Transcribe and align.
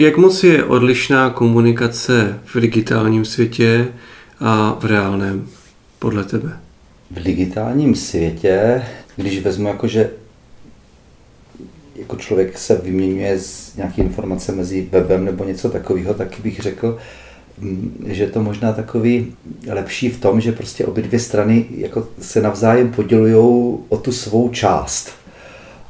Jak 0.00 0.16
moc 0.16 0.44
je 0.44 0.64
odlišná 0.64 1.30
komunikace 1.30 2.40
v 2.44 2.60
digitálním 2.60 3.24
světě 3.24 3.88
a 4.40 4.78
v 4.80 4.84
reálném, 4.84 5.48
podle 5.98 6.24
tebe? 6.24 6.60
V 7.10 7.22
digitálním 7.22 7.94
světě, 7.94 8.82
když 9.16 9.42
vezmu 9.42 9.68
jako, 9.68 9.88
že 9.88 10.10
jako 11.96 12.16
člověk 12.16 12.58
se 12.58 12.80
vyměňuje 12.84 13.38
z 13.38 13.76
nějaké 13.76 14.02
informace 14.02 14.52
mezi 14.52 14.88
webem 14.92 15.24
nebo 15.24 15.44
něco 15.44 15.70
takového, 15.70 16.14
tak 16.14 16.40
bych 16.42 16.60
řekl, 16.60 16.98
mm, 17.58 18.04
že 18.06 18.22
je 18.22 18.30
to 18.30 18.42
možná 18.42 18.72
takový 18.72 19.34
lepší 19.66 20.08
v 20.08 20.20
tom, 20.20 20.40
že 20.40 20.52
prostě 20.52 20.86
obě 20.86 21.04
dvě 21.04 21.20
strany 21.20 21.66
jako 21.70 22.08
se 22.20 22.42
navzájem 22.42 22.92
podělují 22.92 23.34
o 23.88 23.96
tu 23.96 24.12
svou 24.12 24.48
část. 24.48 25.19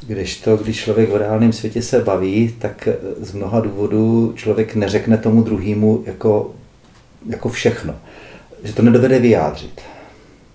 Když 0.07 0.41
to, 0.41 0.57
když 0.57 0.81
člověk 0.81 1.11
v 1.11 1.17
reálném 1.17 1.53
světě 1.53 1.83
se 1.83 2.03
baví, 2.03 2.55
tak 2.59 2.89
z 3.21 3.33
mnoha 3.33 3.61
důvodů 3.61 4.33
člověk 4.37 4.75
neřekne 4.75 5.19
tomu 5.19 5.43
druhému 5.43 6.03
jako, 6.07 6.55
jako 7.27 7.49
všechno. 7.49 7.95
Že 8.65 8.73
to 8.73 8.83
nedovede 8.83 9.19
vyjádřit. 9.19 9.81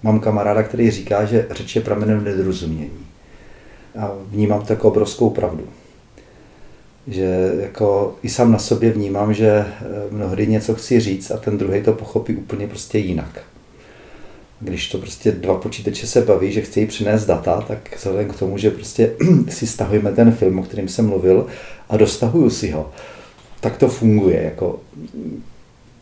Mám 0.03 0.19
kamaráda, 0.19 0.63
který 0.63 0.91
říká, 0.91 1.25
že 1.25 1.47
řeč 1.51 1.75
je 1.75 1.81
pramenem 1.81 2.23
nedorozumění 2.23 3.05
a 3.99 4.11
vnímám 4.29 4.65
to 4.65 4.73
jako 4.73 4.87
obrovskou 4.87 5.29
pravdu. 5.29 5.67
Že 7.07 7.51
jako 7.59 8.15
i 8.23 8.29
sám 8.29 8.51
na 8.51 8.59
sobě 8.59 8.91
vnímám, 8.91 9.33
že 9.33 9.47
eh, 9.47 9.65
mnohdy 10.11 10.47
něco 10.47 10.75
chci 10.75 10.99
říct 10.99 11.31
a 11.31 11.37
ten 11.37 11.57
druhý 11.57 11.83
to 11.83 11.93
pochopí 11.93 12.35
úplně 12.35 12.67
prostě 12.67 12.97
jinak. 12.97 13.41
Když 14.59 14.89
to 14.89 14.97
prostě 14.97 15.31
dva 15.31 15.57
počítače 15.57 16.07
se 16.07 16.21
baví, 16.21 16.51
že 16.51 16.61
chtějí 16.61 16.87
přinést 16.87 17.25
data, 17.25 17.61
tak 17.61 17.95
vzhledem 17.97 18.29
k 18.29 18.39
tomu, 18.39 18.57
že 18.57 18.71
prostě 18.71 19.11
si 19.49 19.67
stahujeme 19.67 20.11
ten 20.11 20.31
film, 20.31 20.59
o 20.59 20.63
kterým 20.63 20.87
jsem 20.87 21.07
mluvil 21.07 21.47
a 21.89 21.97
dostahuju 21.97 22.49
si 22.49 22.71
ho, 22.71 22.91
tak 23.59 23.77
to 23.77 23.87
funguje 23.87 24.43
jako 24.43 24.79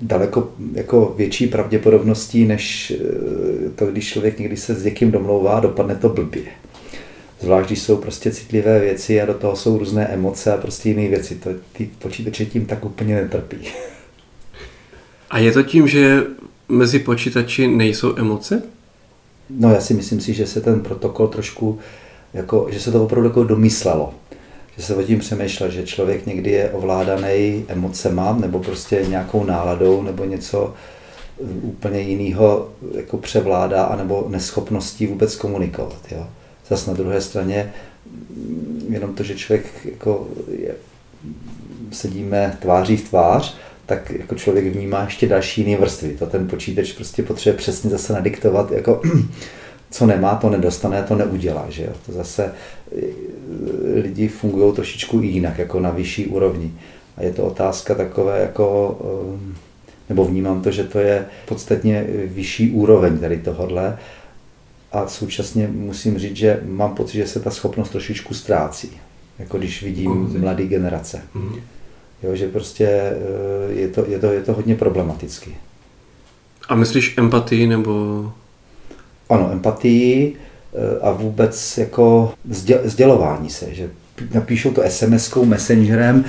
daleko 0.01 0.51
jako 0.73 1.13
větší 1.17 1.47
pravděpodobností, 1.47 2.45
než 2.45 2.91
eh, 2.91 3.69
to, 3.75 3.85
když 3.85 4.09
člověk 4.09 4.39
někdy 4.39 4.57
se 4.57 4.75
s 4.75 4.83
někým 4.83 5.11
domlouvá, 5.11 5.59
dopadne 5.59 5.95
to 5.95 6.09
blbě. 6.09 6.43
Zvlášť, 7.39 7.67
když 7.67 7.81
jsou 7.81 7.97
prostě 7.97 8.31
citlivé 8.31 8.79
věci 8.79 9.21
a 9.21 9.25
do 9.25 9.33
toho 9.33 9.55
jsou 9.55 9.77
různé 9.77 10.07
emoce 10.07 10.53
a 10.53 10.57
prostě 10.57 10.89
jiné 10.89 11.07
věci. 11.07 11.35
To 11.35 11.49
ty 11.73 11.89
počítače 11.99 12.45
tím 12.45 12.65
tak 12.65 12.85
úplně 12.85 13.15
netrpí. 13.15 13.57
A 15.29 15.39
je 15.39 15.51
to 15.51 15.63
tím, 15.63 15.87
že 15.87 16.23
mezi 16.69 16.99
počítači 16.99 17.67
nejsou 17.67 18.17
emoce? 18.17 18.61
No 19.49 19.73
já 19.73 19.81
si 19.81 19.93
myslím 19.93 20.21
si, 20.21 20.33
že 20.33 20.47
se 20.47 20.61
ten 20.61 20.79
protokol 20.79 21.27
trošku, 21.27 21.79
jako, 22.33 22.67
že 22.71 22.79
se 22.79 22.91
to 22.91 23.03
opravdu 23.03 23.29
jako 23.29 23.43
domyslelo. 23.43 24.13
Že 24.77 24.83
se 24.83 24.95
o 24.95 25.03
tím 25.03 25.19
přemýšlel, 25.19 25.71
že 25.71 25.83
člověk 25.83 26.25
někdy 26.25 26.51
je 26.51 26.69
ovládaný 26.69 27.65
emocema 27.67 28.37
nebo 28.41 28.59
prostě 28.59 29.05
nějakou 29.09 29.43
náladou 29.43 30.01
nebo 30.01 30.25
něco 30.25 30.73
úplně 31.61 31.99
jiného 31.99 32.69
jako 32.95 33.17
převládá 33.17 33.83
anebo 33.83 34.25
neschopností 34.29 35.07
vůbec 35.07 35.35
komunikovat. 35.35 35.99
Jo? 36.11 36.27
Zas 36.67 36.85
na 36.85 36.93
druhé 36.93 37.21
straně 37.21 37.73
jenom 38.89 39.13
to, 39.13 39.23
že 39.23 39.35
člověk 39.35 39.65
jako 39.85 40.27
je, 40.51 40.75
sedíme 41.91 42.57
tváří 42.61 42.97
v 42.97 43.09
tvář, 43.09 43.57
tak 43.85 44.09
jako 44.09 44.35
člověk 44.35 44.65
vnímá 44.65 45.03
ještě 45.03 45.27
další 45.27 45.61
jiné 45.61 45.77
vrstvy. 45.77 46.15
To 46.19 46.25
ten 46.25 46.47
počítač 46.47 46.91
prostě 46.91 47.23
potřebuje 47.23 47.57
přesně 47.57 47.89
zase 47.89 48.13
nadiktovat, 48.13 48.71
jako 48.71 49.01
co 49.91 50.05
nemá, 50.05 50.35
to 50.35 50.49
nedostane, 50.49 51.03
to 51.03 51.15
neudělá. 51.15 51.65
Že 51.69 51.83
jo? 51.83 51.91
To 52.05 52.11
zase 52.11 52.45
e, 52.45 52.51
lidi 54.01 54.27
fungují 54.27 54.73
trošičku 54.73 55.21
jinak, 55.21 55.57
jako 55.57 55.79
na 55.79 55.89
vyšší 55.89 56.27
úrovni. 56.27 56.73
A 57.17 57.23
je 57.23 57.31
to 57.31 57.43
otázka 57.43 57.95
takové 57.95 58.41
jako, 58.41 58.97
e, 59.51 59.53
nebo 60.09 60.25
vnímám 60.25 60.61
to, 60.61 60.71
že 60.71 60.83
to 60.83 60.99
je 60.99 61.25
podstatně 61.45 62.05
vyšší 62.25 62.71
úroveň 62.71 63.17
tady 63.17 63.37
tohodle 63.37 63.97
a 64.91 65.07
současně 65.07 65.67
musím 65.67 66.17
říct, 66.17 66.35
že 66.35 66.59
mám 66.65 66.95
pocit, 66.95 67.17
že 67.17 67.27
se 67.27 67.39
ta 67.39 67.51
schopnost 67.51 67.89
trošičku 67.89 68.33
ztrácí, 68.33 68.91
jako 69.39 69.57
když 69.57 69.83
vidím 69.83 70.35
mladé 70.39 70.65
generace. 70.65 71.21
Mm-hmm. 71.35 71.59
Jo, 72.23 72.35
že 72.35 72.47
prostě 72.47 72.87
eh, 72.87 73.73
je 73.73 73.87
to, 73.87 74.05
je, 74.07 74.19
to, 74.19 74.31
je 74.31 74.41
to 74.41 74.53
hodně 74.53 74.75
problematický. 74.75 75.57
A 76.69 76.75
myslíš 76.75 77.17
empatii 77.17 77.67
nebo? 77.67 78.31
Ano, 79.29 79.49
empatii 79.51 80.35
eh, 80.73 80.99
a 80.99 81.11
vůbec 81.11 81.77
jako 81.77 82.33
sdělování 82.83 83.49
se, 83.49 83.73
že 83.73 83.89
napíšou 84.33 84.71
to 84.71 84.81
SMS-kou, 84.81 85.45
Messengerem, 85.45 86.25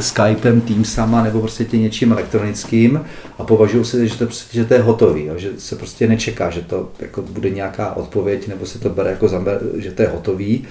Skypem, 0.00 0.60
Teamsama 0.60 1.22
nebo 1.22 1.40
prostě 1.40 1.64
tě 1.64 1.78
něčím 1.78 2.12
elektronickým 2.12 3.04
a 3.38 3.44
považují 3.44 3.84
se, 3.84 4.06
že 4.06 4.18
to, 4.18 4.24
prostě, 4.24 4.58
že 4.58 4.64
to 4.64 4.74
je 4.74 4.82
hotový, 4.82 5.24
jo, 5.24 5.38
že 5.38 5.50
se 5.58 5.76
prostě 5.76 6.08
nečeká, 6.08 6.50
že 6.50 6.62
to 6.62 6.92
jako 6.98 7.22
bude 7.22 7.50
nějaká 7.50 7.96
odpověď 7.96 8.48
nebo 8.48 8.66
se 8.66 8.78
to 8.78 8.90
bere 8.90 9.10
jako 9.10 9.28
že 9.76 9.92
to 9.92 10.02
je 10.02 10.08
hotový 10.08 10.64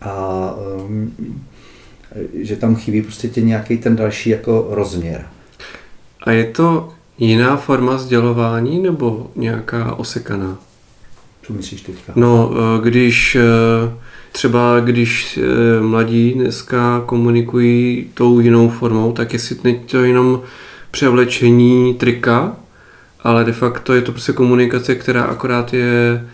a 0.00 0.54
um, 0.86 1.14
že 2.34 2.56
tam 2.56 2.76
chybí 2.76 3.02
prostě 3.02 3.28
tě 3.28 3.40
nějaký 3.40 3.78
ten 3.78 3.96
další 3.96 4.30
jako 4.30 4.66
rozměr. 4.70 5.26
A 6.22 6.30
je 6.30 6.44
to 6.44 6.92
jiná 7.18 7.56
forma 7.56 7.98
sdělování 7.98 8.82
nebo 8.82 9.30
nějaká 9.36 9.94
osekaná? 9.94 10.58
Co 11.46 11.52
myslíš 11.52 11.80
teďka? 11.80 12.12
No, 12.16 12.50
eh, 12.54 12.88
když 12.88 13.36
eh, 13.36 13.42
třeba 14.32 14.80
když 14.80 15.38
eh, 15.38 15.80
mladí 15.80 16.32
dneska 16.32 17.02
komunikují 17.06 18.10
tou 18.14 18.40
jinou 18.40 18.68
formou, 18.68 19.12
tak 19.12 19.32
jestli 19.32 19.56
není 19.64 19.78
to 19.78 20.04
jenom 20.04 20.42
převlečení 20.90 21.94
trika, 21.94 22.56
ale 23.20 23.44
de 23.44 23.52
facto 23.52 23.94
je 23.94 24.02
to 24.02 24.12
prostě 24.12 24.32
komunikace, 24.32 24.94
která 24.94 25.22
akorát 25.22 25.74
je 25.74 26.26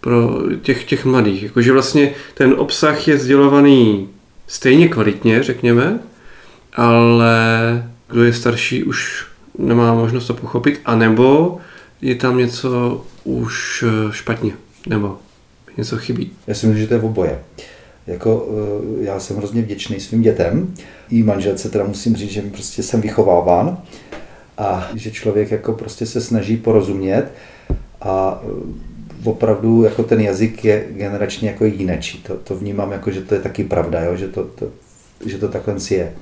pro 0.00 0.42
těch, 0.62 0.84
těch 0.84 1.04
mladých. 1.04 1.42
Jakože 1.42 1.72
vlastně 1.72 2.12
ten 2.34 2.54
obsah 2.58 3.08
je 3.08 3.18
sdělovaný 3.18 4.08
stejně 4.50 4.88
kvalitně, 4.88 5.42
řekněme, 5.42 5.98
ale 6.72 7.34
kdo 8.08 8.24
je 8.24 8.32
starší, 8.32 8.84
už 8.84 9.26
nemá 9.58 9.94
možnost 9.94 10.26
to 10.26 10.34
pochopit, 10.34 10.80
anebo 10.84 11.58
je 12.02 12.14
tam 12.14 12.38
něco 12.38 13.04
už 13.24 13.84
eh, 13.88 14.12
špatně, 14.12 14.52
nebo 14.86 15.18
něco 15.76 15.98
chybí. 15.98 16.32
Já 16.46 16.54
si 16.54 16.66
myslím, 16.66 16.82
že 16.82 16.88
to 16.88 16.94
je 16.94 17.00
oboje. 17.00 17.40
Jako, 18.06 18.48
eh, 19.00 19.04
já 19.04 19.20
jsem 19.20 19.36
hrozně 19.36 19.62
vděčný 19.62 20.00
svým 20.00 20.22
dětem. 20.22 20.74
I 21.10 21.22
manželce 21.22 21.68
teda 21.68 21.84
musím 21.84 22.16
říct, 22.16 22.30
že 22.30 22.42
prostě 22.42 22.82
jsem 22.82 23.00
vychováván 23.00 23.78
a 24.58 24.88
že 24.94 25.10
člověk 25.10 25.50
jako 25.50 25.72
prostě 25.72 26.06
se 26.06 26.20
snaží 26.20 26.56
porozumět 26.56 27.32
a 28.00 28.42
eh, 28.44 28.89
opravdu 29.24 29.84
jako 29.84 30.02
ten 30.02 30.20
jazyk 30.20 30.64
je 30.64 30.86
generačně 30.90 31.48
jako 31.48 31.64
jinečí. 31.64 32.18
To, 32.18 32.36
to 32.36 32.56
vnímám 32.56 32.92
jako, 32.92 33.10
že 33.10 33.20
to 33.20 33.34
je 33.34 33.40
taky 33.40 33.64
pravda, 33.64 34.00
jo? 34.00 34.16
Že, 34.16 34.28
to, 34.28 34.44
to, 34.44 34.70
že 35.26 35.38
to 35.38 35.48
takhle 35.48 35.74
je. 35.90 36.12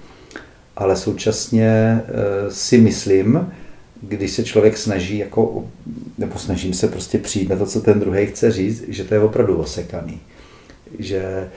Ale 0.76 0.96
současně 0.96 1.68
e, 1.68 2.02
si 2.50 2.78
myslím, 2.78 3.52
když 4.02 4.30
se 4.30 4.44
člověk 4.44 4.76
snaží, 4.76 5.18
jako, 5.18 5.64
nebo 6.18 6.38
snažím 6.38 6.74
se 6.74 6.88
prostě 6.88 7.18
přijít 7.18 7.48
na 7.48 7.56
to, 7.56 7.66
co 7.66 7.80
ten 7.80 8.00
druhý 8.00 8.26
chce 8.26 8.52
říct, 8.52 8.84
že 8.88 9.04
to 9.04 9.14
je 9.14 9.20
opravdu 9.20 9.56
osekaný. 9.56 10.20
Že 10.98 11.18
e, 11.18 11.48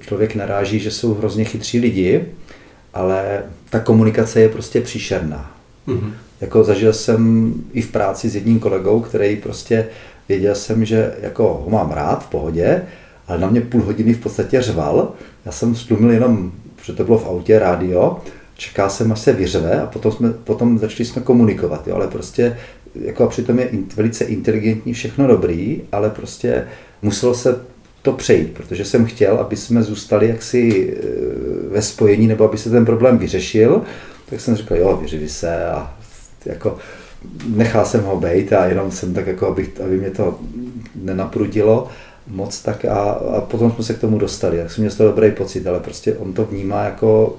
člověk 0.00 0.34
naráží, 0.34 0.78
že 0.78 0.90
jsou 0.90 1.14
hrozně 1.14 1.44
chytří 1.44 1.80
lidi, 1.80 2.24
ale 2.94 3.42
ta 3.70 3.80
komunikace 3.80 4.40
je 4.40 4.48
prostě 4.48 4.80
příšerná. 4.80 5.56
Mm-hmm. 5.88 6.12
Jako 6.40 6.64
zažil 6.64 6.92
jsem 6.92 7.54
i 7.72 7.82
v 7.82 7.90
práci 7.90 8.28
s 8.28 8.34
jedním 8.34 8.60
kolegou, 8.60 9.00
který 9.00 9.36
prostě 9.36 9.88
věděl 10.28 10.54
jsem, 10.54 10.84
že 10.84 11.14
jako 11.20 11.62
ho 11.64 11.70
mám 11.70 11.90
rád 11.90 12.24
v 12.24 12.28
pohodě, 12.28 12.82
ale 13.28 13.38
na 13.38 13.50
mě 13.50 13.60
půl 13.60 13.82
hodiny 13.82 14.14
v 14.14 14.20
podstatě 14.20 14.62
řval. 14.62 15.12
Já 15.46 15.52
jsem 15.52 15.74
stlumil 15.74 16.10
jenom, 16.10 16.52
protože 16.76 16.92
to 16.92 17.04
bylo 17.04 17.18
v 17.18 17.26
autě, 17.26 17.58
rádio, 17.58 18.20
čeká 18.56 18.88
jsem, 18.88 19.12
až 19.12 19.20
se 19.20 19.32
vyřve 19.32 19.80
a 19.80 19.86
potom, 19.86 20.12
jsme, 20.12 20.32
potom 20.32 20.78
začali 20.78 21.04
jsme 21.04 21.22
komunikovat, 21.22 21.88
jo, 21.88 21.94
ale 21.94 22.08
prostě 22.08 22.56
jako 22.94 23.24
a 23.24 23.26
přitom 23.26 23.58
je 23.58 23.70
velice 23.96 24.24
inteligentní, 24.24 24.92
všechno 24.92 25.26
dobrý, 25.26 25.82
ale 25.92 26.10
prostě 26.10 26.66
muselo 27.02 27.34
se 27.34 27.60
to 28.02 28.12
přejít, 28.12 28.54
protože 28.54 28.84
jsem 28.84 29.04
chtěl, 29.04 29.36
aby 29.36 29.56
jsme 29.56 29.82
zůstali 29.82 30.28
jaksi 30.28 30.94
e, 30.96 31.04
ve 31.68 31.82
spojení, 31.82 32.26
nebo 32.26 32.44
aby 32.44 32.58
se 32.58 32.70
ten 32.70 32.84
problém 32.84 33.18
vyřešil, 33.18 33.82
tak 34.30 34.40
jsem 34.40 34.56
řekl, 34.56 34.76
jo, 34.76 34.98
vyřivi 35.02 35.28
se 35.28 35.66
a 35.66 35.94
jako 36.46 36.78
nechal 37.46 37.86
jsem 37.86 38.04
ho 38.04 38.20
být 38.20 38.52
a 38.52 38.66
jenom 38.66 38.90
jsem 38.90 39.14
tak 39.14 39.26
jako, 39.26 39.46
aby, 39.46 39.68
aby 39.84 39.98
mě 39.98 40.10
to 40.10 40.38
nenaprudilo 40.94 41.88
moc 42.26 42.62
tak 42.62 42.84
a, 42.84 43.00
a 43.10 43.40
potom 43.40 43.72
jsme 43.72 43.84
se 43.84 43.94
k 43.94 44.00
tomu 44.00 44.18
dostali, 44.18 44.58
tak 44.58 44.70
jsem 44.70 44.82
měl 44.82 44.90
z 44.90 44.96
toho 44.96 45.08
dobrý 45.10 45.30
pocit, 45.30 45.66
ale 45.66 45.80
prostě 45.80 46.14
on 46.16 46.32
to 46.32 46.44
vnímá 46.44 46.84
jako 46.84 47.38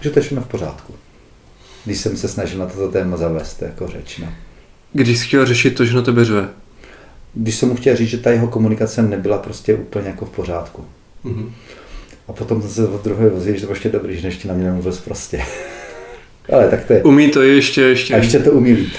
že 0.00 0.10
to 0.10 0.18
je 0.18 0.22
všechno 0.22 0.42
v 0.42 0.46
pořádku. 0.46 0.94
Když 1.84 1.98
jsem 1.98 2.16
se 2.16 2.28
snažil 2.28 2.58
na 2.58 2.66
toto 2.66 2.88
téma 2.88 3.16
zavést 3.16 3.62
jako 3.62 3.88
řeč. 3.88 4.18
No. 4.18 4.28
Když 4.92 5.18
jsi 5.18 5.26
chtěl 5.26 5.46
řešit 5.46 5.70
to, 5.70 5.84
že 5.84 5.94
na 5.94 6.02
tebe 6.02 6.24
řve? 6.24 6.48
Když 7.34 7.54
jsem 7.54 7.68
mu 7.68 7.76
chtěl 7.76 7.96
říct, 7.96 8.08
že 8.08 8.18
ta 8.18 8.30
jeho 8.30 8.48
komunikace 8.48 9.02
nebyla 9.02 9.38
prostě 9.38 9.74
úplně 9.74 10.08
jako 10.08 10.24
v 10.24 10.30
pořádku. 10.30 10.84
Mm-hmm. 11.24 11.50
A 12.28 12.32
potom 12.32 12.62
se 12.62 12.88
od 12.88 13.04
druhé 13.04 13.28
vozí, 13.28 13.58
že 13.58 13.66
to 13.66 13.72
ještě 13.72 13.88
dobrý, 13.88 14.20
že 14.20 14.28
ještě 14.28 14.48
na 14.48 14.54
mě 14.54 14.64
nemluvil 14.64 14.92
prostě. 15.04 15.42
Ale 16.52 16.68
tak 16.68 16.84
to 16.84 16.92
je. 16.92 17.02
Umí 17.02 17.30
to 17.30 17.42
ještě, 17.42 17.80
ještě. 17.80 18.14
A 18.14 18.16
ještě 18.16 18.38
to 18.38 18.52
umí 18.52 18.72
líp. 18.72 18.92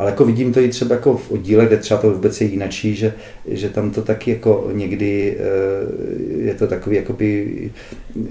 Ale 0.00 0.10
jako 0.10 0.24
vidím 0.24 0.52
to 0.52 0.60
i 0.60 0.68
třeba 0.68 0.94
jako 0.94 1.16
v 1.16 1.30
oddíle, 1.30 1.66
kde 1.66 1.76
třeba 1.76 2.00
to 2.00 2.10
vůbec 2.10 2.40
je 2.40 2.46
jinačí, 2.46 2.94
že, 2.94 3.12
že 3.48 3.68
tam 3.68 3.90
to 3.90 4.02
taky 4.02 4.30
jako 4.30 4.70
někdy 4.72 5.36
eh, 5.38 6.44
je 6.44 6.54
to 6.54 6.66
takový, 6.66 6.96
jakoby, 6.96 7.70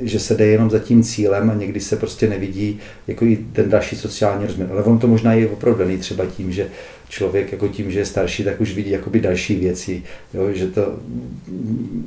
že 0.02 0.20
se 0.20 0.36
jde 0.36 0.46
jenom 0.46 0.70
za 0.70 0.80
tím 0.80 1.04
cílem 1.04 1.50
a 1.50 1.54
někdy 1.54 1.80
se 1.80 1.96
prostě 1.96 2.30
nevidí 2.30 2.80
jako 3.08 3.26
i 3.26 3.36
ten 3.54 3.70
další 3.70 3.96
sociální 3.96 4.46
rozměr. 4.46 4.68
Ale 4.72 4.84
on 4.84 5.00
to 5.00 5.08
možná 5.08 5.34
je 5.34 5.48
opravdu 5.48 5.80
daný 5.80 5.98
třeba 5.98 6.26
tím, 6.26 6.52
že 6.52 6.68
člověk 7.10 7.52
jako 7.52 7.68
tím, 7.68 7.92
že 7.92 8.00
je 8.00 8.06
starší, 8.06 8.44
tak 8.44 8.62
už 8.62 8.74
vidí 8.74 8.92
jakoby 8.92 9.20
další 9.20 9.56
věci, 9.56 10.04
jo, 10.34 10.50
že 10.54 10.68
to 10.68 11.00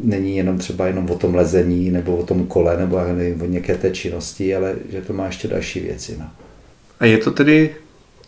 není 0.05 0.37
jenom 0.37 0.59
třeba 0.59 0.87
jenom 0.87 1.11
o 1.11 1.19
tom 1.19 1.35
lezení 1.35 1.91
nebo 1.91 2.17
o 2.17 2.27
tom 2.27 2.47
kole 2.47 2.77
nebo 2.77 3.01
nevím, 3.17 3.43
o 3.43 3.47
nějaké 3.47 3.75
té 3.75 3.91
činnosti, 3.91 4.55
ale 4.55 4.75
že 4.93 5.01
to 5.01 5.13
má 5.13 5.27
ještě 5.27 5.49
další 5.49 5.81
věci. 5.81 6.17
No. 6.19 6.27
A 7.03 7.07
je 7.07 7.19
to 7.19 7.31
tedy 7.31 7.71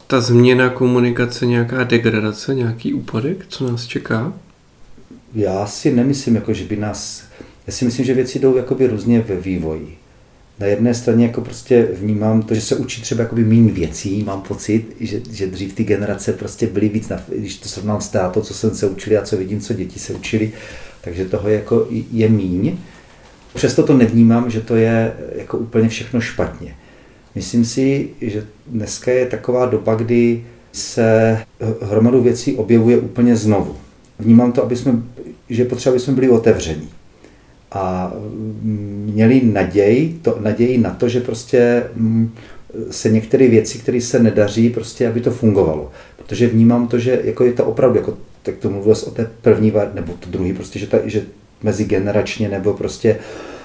ta 0.06 0.20
změna 0.20 0.70
komunikace 0.70 1.46
nějaká 1.46 1.84
degradace, 1.84 2.54
nějaký 2.54 2.94
úpadek, 2.94 3.46
co 3.48 3.70
nás 3.70 3.86
čeká? 3.86 4.32
Já 5.34 5.66
si 5.66 5.92
nemyslím, 5.92 6.34
jako, 6.34 6.52
že 6.52 6.64
by 6.64 6.76
nás... 6.76 7.24
Já 7.66 7.72
si 7.72 7.84
myslím, 7.84 8.06
že 8.06 8.14
věci 8.14 8.38
jdou 8.38 8.56
jakoby 8.56 8.86
různě 8.86 9.20
ve 9.20 9.36
vývoji. 9.36 9.98
Na 10.58 10.66
jedné 10.66 10.94
straně 10.94 11.26
jako 11.26 11.40
prostě 11.40 11.88
vnímám 11.92 12.42
to, 12.42 12.54
že 12.54 12.60
se 12.60 12.76
učí 12.76 13.02
třeba 13.02 13.22
jakoby 13.22 13.44
méně 13.44 13.72
věcí, 13.72 14.22
mám 14.22 14.42
pocit, 14.42 14.96
že, 15.00 15.20
že 15.30 15.46
dřív 15.46 15.74
ty 15.74 15.84
generace 15.84 16.32
prostě 16.32 16.66
byly 16.66 16.88
víc, 16.88 17.08
na, 17.08 17.22
když 17.28 17.56
to 17.56 17.68
srovnám 17.68 18.00
s 18.00 18.30
to, 18.32 18.40
co 18.40 18.54
jsem 18.54 18.70
se 18.70 18.86
učili 18.86 19.18
a 19.18 19.22
co 19.22 19.36
vidím, 19.36 19.60
co 19.60 19.74
děti 19.74 19.98
se 19.98 20.14
učili, 20.14 20.52
takže 21.00 21.24
toho 21.24 21.48
jako 21.48 21.88
je 22.12 22.28
míň. 22.28 22.76
Přesto 23.54 23.82
to 23.82 23.96
nevnímám, 23.96 24.50
že 24.50 24.60
to 24.60 24.76
je 24.76 25.16
jako 25.36 25.58
úplně 25.58 25.88
všechno 25.88 26.20
špatně. 26.20 26.74
Myslím 27.34 27.64
si, 27.64 28.08
že 28.20 28.46
dneska 28.66 29.10
je 29.10 29.26
taková 29.26 29.66
doba, 29.66 29.94
kdy 29.94 30.44
se 30.72 31.38
hromadu 31.80 32.22
věcí 32.22 32.56
objevuje 32.56 32.98
úplně 32.98 33.36
znovu. 33.36 33.76
Vnímám 34.18 34.52
to, 34.52 34.62
aby 34.62 34.76
jsme, 34.76 34.92
že 35.50 35.64
potřeba, 35.64 35.92
aby 35.92 36.00
jsme 36.00 36.14
byli 36.14 36.28
otevření. 36.28 36.88
A 37.72 38.12
měli 39.04 39.40
naději, 39.44 40.18
to, 40.22 40.38
naději 40.40 40.78
na 40.78 40.90
to, 40.90 41.08
že 41.08 41.20
prostě 41.20 41.84
mm, 41.94 42.34
se 42.90 43.10
některé 43.10 43.48
věci, 43.48 43.78
které 43.78 44.00
se 44.00 44.18
nedaří, 44.18 44.70
prostě 44.70 45.08
aby 45.08 45.20
to 45.20 45.30
fungovalo. 45.30 45.90
Protože 46.16 46.46
vnímám 46.46 46.88
to, 46.88 46.98
že 46.98 47.20
jako 47.24 47.44
je 47.44 47.52
to 47.52 47.64
opravdu, 47.64 47.96
jako, 47.96 48.16
tak 48.42 48.56
to 48.56 48.70
mluvil 48.70 48.94
o 49.06 49.10
té 49.10 49.30
první, 49.42 49.72
nebo 49.94 50.12
to 50.12 50.30
druhý, 50.30 50.52
prostě, 50.52 50.78
že, 50.78 50.86
ta, 50.86 50.98
že 51.04 51.22
mezigeneračně 51.62 52.48
nebo 52.48 52.72
prostě 52.72 53.18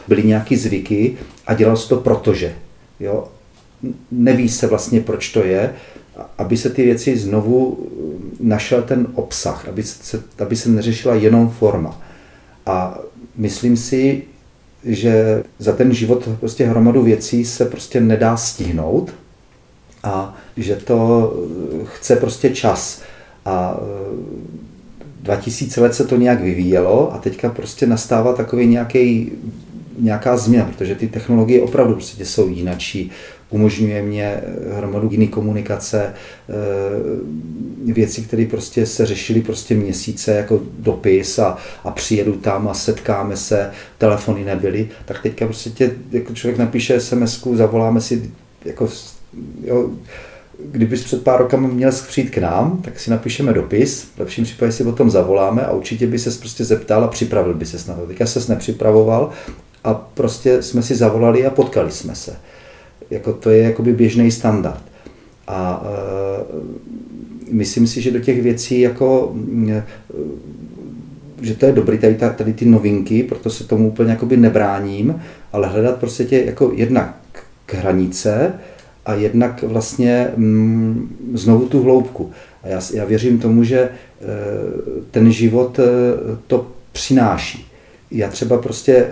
byly 0.08 0.24
nějaký 0.24 0.56
zvyky 0.56 1.18
a 1.48 1.54
dělal 1.54 1.78
se 1.78 1.90
to 1.90 1.98
protože. 1.98 2.56
Jo? 3.00 3.28
Neví 4.12 4.50
se 4.50 4.68
vlastně, 4.68 5.02
proč 5.02 5.30
to 5.30 5.44
je, 5.44 5.74
aby 6.38 6.58
se 6.58 6.70
ty 6.70 6.84
věci 6.84 7.18
znovu 7.18 7.88
našel 8.40 8.82
ten 8.82 9.08
obsah, 9.14 9.68
aby 9.68 9.84
se, 9.84 10.24
aby 10.40 10.56
se 10.56 10.70
neřešila 10.70 11.16
jenom 11.16 11.50
forma. 11.50 12.02
A 12.66 13.00
myslím 13.36 13.78
si, 13.78 14.24
že 14.84 15.44
za 15.60 15.74
ten 15.74 15.94
život 15.94 16.30
prostě 16.40 16.66
hromadu 16.66 17.04
věcí 17.04 17.46
se 17.46 17.66
prostě 17.66 18.02
nedá 18.02 18.38
stihnout 18.38 19.14
a 20.04 20.38
že 20.58 20.76
to 20.76 21.34
chce 21.84 22.16
prostě 22.16 22.50
čas. 22.50 23.02
A 23.46 23.80
2000 25.22 25.82
let 25.82 25.96
se 25.96 26.06
to 26.06 26.16
nějak 26.16 26.42
vyvíjelo 26.42 27.14
a 27.14 27.18
teďka 27.18 27.50
prostě 27.50 27.88
nastává 27.88 28.34
takový 28.34 28.68
nějaký 28.68 29.32
nějaká 30.00 30.38
změna, 30.38 30.66
protože 30.66 30.96
ty 30.96 31.08
technologie 31.08 31.62
opravdu 31.62 31.94
prostě 31.94 32.26
jsou 32.26 32.50
jinačí 32.50 33.12
umožňuje 33.50 34.02
mě 34.02 34.24
eh, 34.24 34.44
hromadu 34.78 35.10
jiný 35.12 35.28
komunikace, 35.28 36.14
eh, 36.50 37.94
věci, 37.94 38.22
které 38.22 38.46
prostě 38.46 38.86
se 38.86 39.06
řešily 39.06 39.42
prostě 39.42 39.76
měsíce 39.76 40.32
jako 40.32 40.62
dopis 40.80 41.40
a, 41.40 41.58
a 41.84 41.92
přijedu 41.92 42.34
tam 42.34 42.68
a 42.68 42.74
setkáme 42.74 43.38
se, 43.38 43.72
telefony 43.98 44.46
nebyly, 44.46 44.90
tak 45.06 45.22
teďka 45.24 45.46
prostě 45.46 45.70
tě, 45.70 45.92
jako 46.12 46.34
člověk 46.34 46.58
napíše 46.58 47.00
sms 47.00 47.48
zavoláme 47.54 48.02
si, 48.02 48.32
jako, 48.66 48.90
jo, 49.64 49.90
kdybys 50.66 51.04
před 51.04 51.24
pár 51.24 51.40
rokama 51.40 51.68
měl 51.68 51.92
přijít 51.92 52.30
k 52.30 52.38
nám, 52.38 52.82
tak 52.82 53.00
si 53.00 53.12
napíšeme 53.12 53.54
dopis, 53.54 54.04
v 54.16 54.20
lepším 54.20 54.44
případě 54.44 54.72
si 54.72 54.84
o 54.84 54.92
tom 54.92 55.10
zavoláme 55.10 55.62
a 55.62 55.72
určitě 55.72 56.08
by 56.08 56.20
se 56.20 56.32
prostě 56.32 56.66
zeptal 56.66 57.04
a 57.04 57.08
připravil 57.08 57.54
by 57.54 57.66
se 57.66 57.92
na 57.92 57.98
to. 57.98 58.08
Teďka 58.08 58.26
se 58.26 58.54
nepřipravoval 58.54 59.32
a 59.84 59.94
prostě 59.94 60.62
jsme 60.62 60.82
si 60.82 60.96
zavolali 60.96 61.46
a 61.46 61.50
potkali 61.50 61.92
jsme 61.92 62.16
se. 62.16 62.36
Jako 63.10 63.34
to 63.34 63.50
je 63.50 63.64
jakoby 63.64 63.94
běžný 63.94 64.32
standard. 64.32 64.84
A 65.48 65.84
e, 65.86 67.54
myslím 67.54 67.88
si, 67.88 68.02
že 68.02 68.12
do 68.12 68.20
těch 68.20 68.42
věcí 68.42 68.80
jako 68.80 69.36
e, 69.70 69.84
že 71.42 71.56
to 71.56 71.66
je 71.66 71.72
dobrý, 71.72 71.98
tady, 71.98 72.16
tady 72.16 72.54
ty 72.54 72.66
novinky, 72.66 73.24
proto 73.24 73.50
se 73.50 73.64
tomu 73.64 73.88
úplně 73.88 74.12
jakoby 74.12 74.38
nebráním, 74.38 75.22
ale 75.54 75.68
hledat 75.68 75.96
prostě 75.96 76.26
tě 76.26 76.44
jako 76.46 76.72
jednak 76.76 77.16
k 77.66 77.74
hranice 77.74 78.54
a 79.06 79.14
jednak 79.14 79.64
vlastně 79.64 80.28
mm, 80.36 81.32
znovu 81.34 81.66
tu 81.66 81.84
hloubku. 81.84 82.32
A 82.64 82.68
já, 82.68 82.82
já 82.94 83.06
věřím 83.06 83.40
tomu, 83.40 83.64
že 83.64 83.80
e, 83.80 83.90
ten 85.12 85.32
život 85.32 85.80
e, 85.80 85.84
to 86.48 86.68
přináší 86.92 87.69
já 88.12 88.30
třeba 88.30 88.58
prostě, 88.58 89.08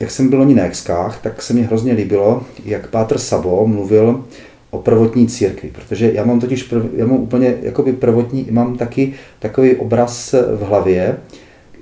jak 0.00 0.10
jsem 0.10 0.28
byl 0.28 0.38
loni 0.38 0.54
na 0.54 0.64
Exkách, 0.64 1.20
tak 1.22 1.42
se 1.42 1.54
mi 1.54 1.62
hrozně 1.62 1.92
líbilo, 1.92 2.42
jak 2.64 2.90
Pátr 2.90 3.18
Sabo 3.18 3.66
mluvil 3.66 4.24
o 4.70 4.78
prvotní 4.78 5.26
církvi, 5.26 5.70
protože 5.74 6.12
já 6.12 6.24
mám 6.24 6.40
totiž, 6.40 6.62
prv, 6.62 6.84
já 6.96 7.06
mám 7.06 7.16
úplně 7.16 7.56
jakoby 7.62 7.92
prvotní, 7.92 8.46
mám 8.50 8.76
taky 8.76 9.14
takový 9.38 9.76
obraz 9.76 10.32
v 10.32 10.62
hlavě, 10.62 11.16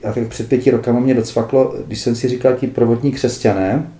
a 0.05 0.13
tak 0.13 0.29
před 0.29 0.49
pěti 0.49 0.71
rokama 0.71 1.01
mě 1.01 1.15
docvaklo, 1.15 1.75
když 1.87 2.01
jsem 2.01 2.15
si 2.15 2.29
říkal, 2.29 2.55
ti 2.55 2.67
prvotní 2.67 3.13
křesťané, 3.13 3.91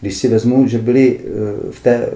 když 0.00 0.16
si 0.16 0.28
vezmu, 0.28 0.68
že 0.68 0.78
byli 0.78 1.20
eh, 1.20 1.30
v 1.70 1.82
té, 1.82 2.08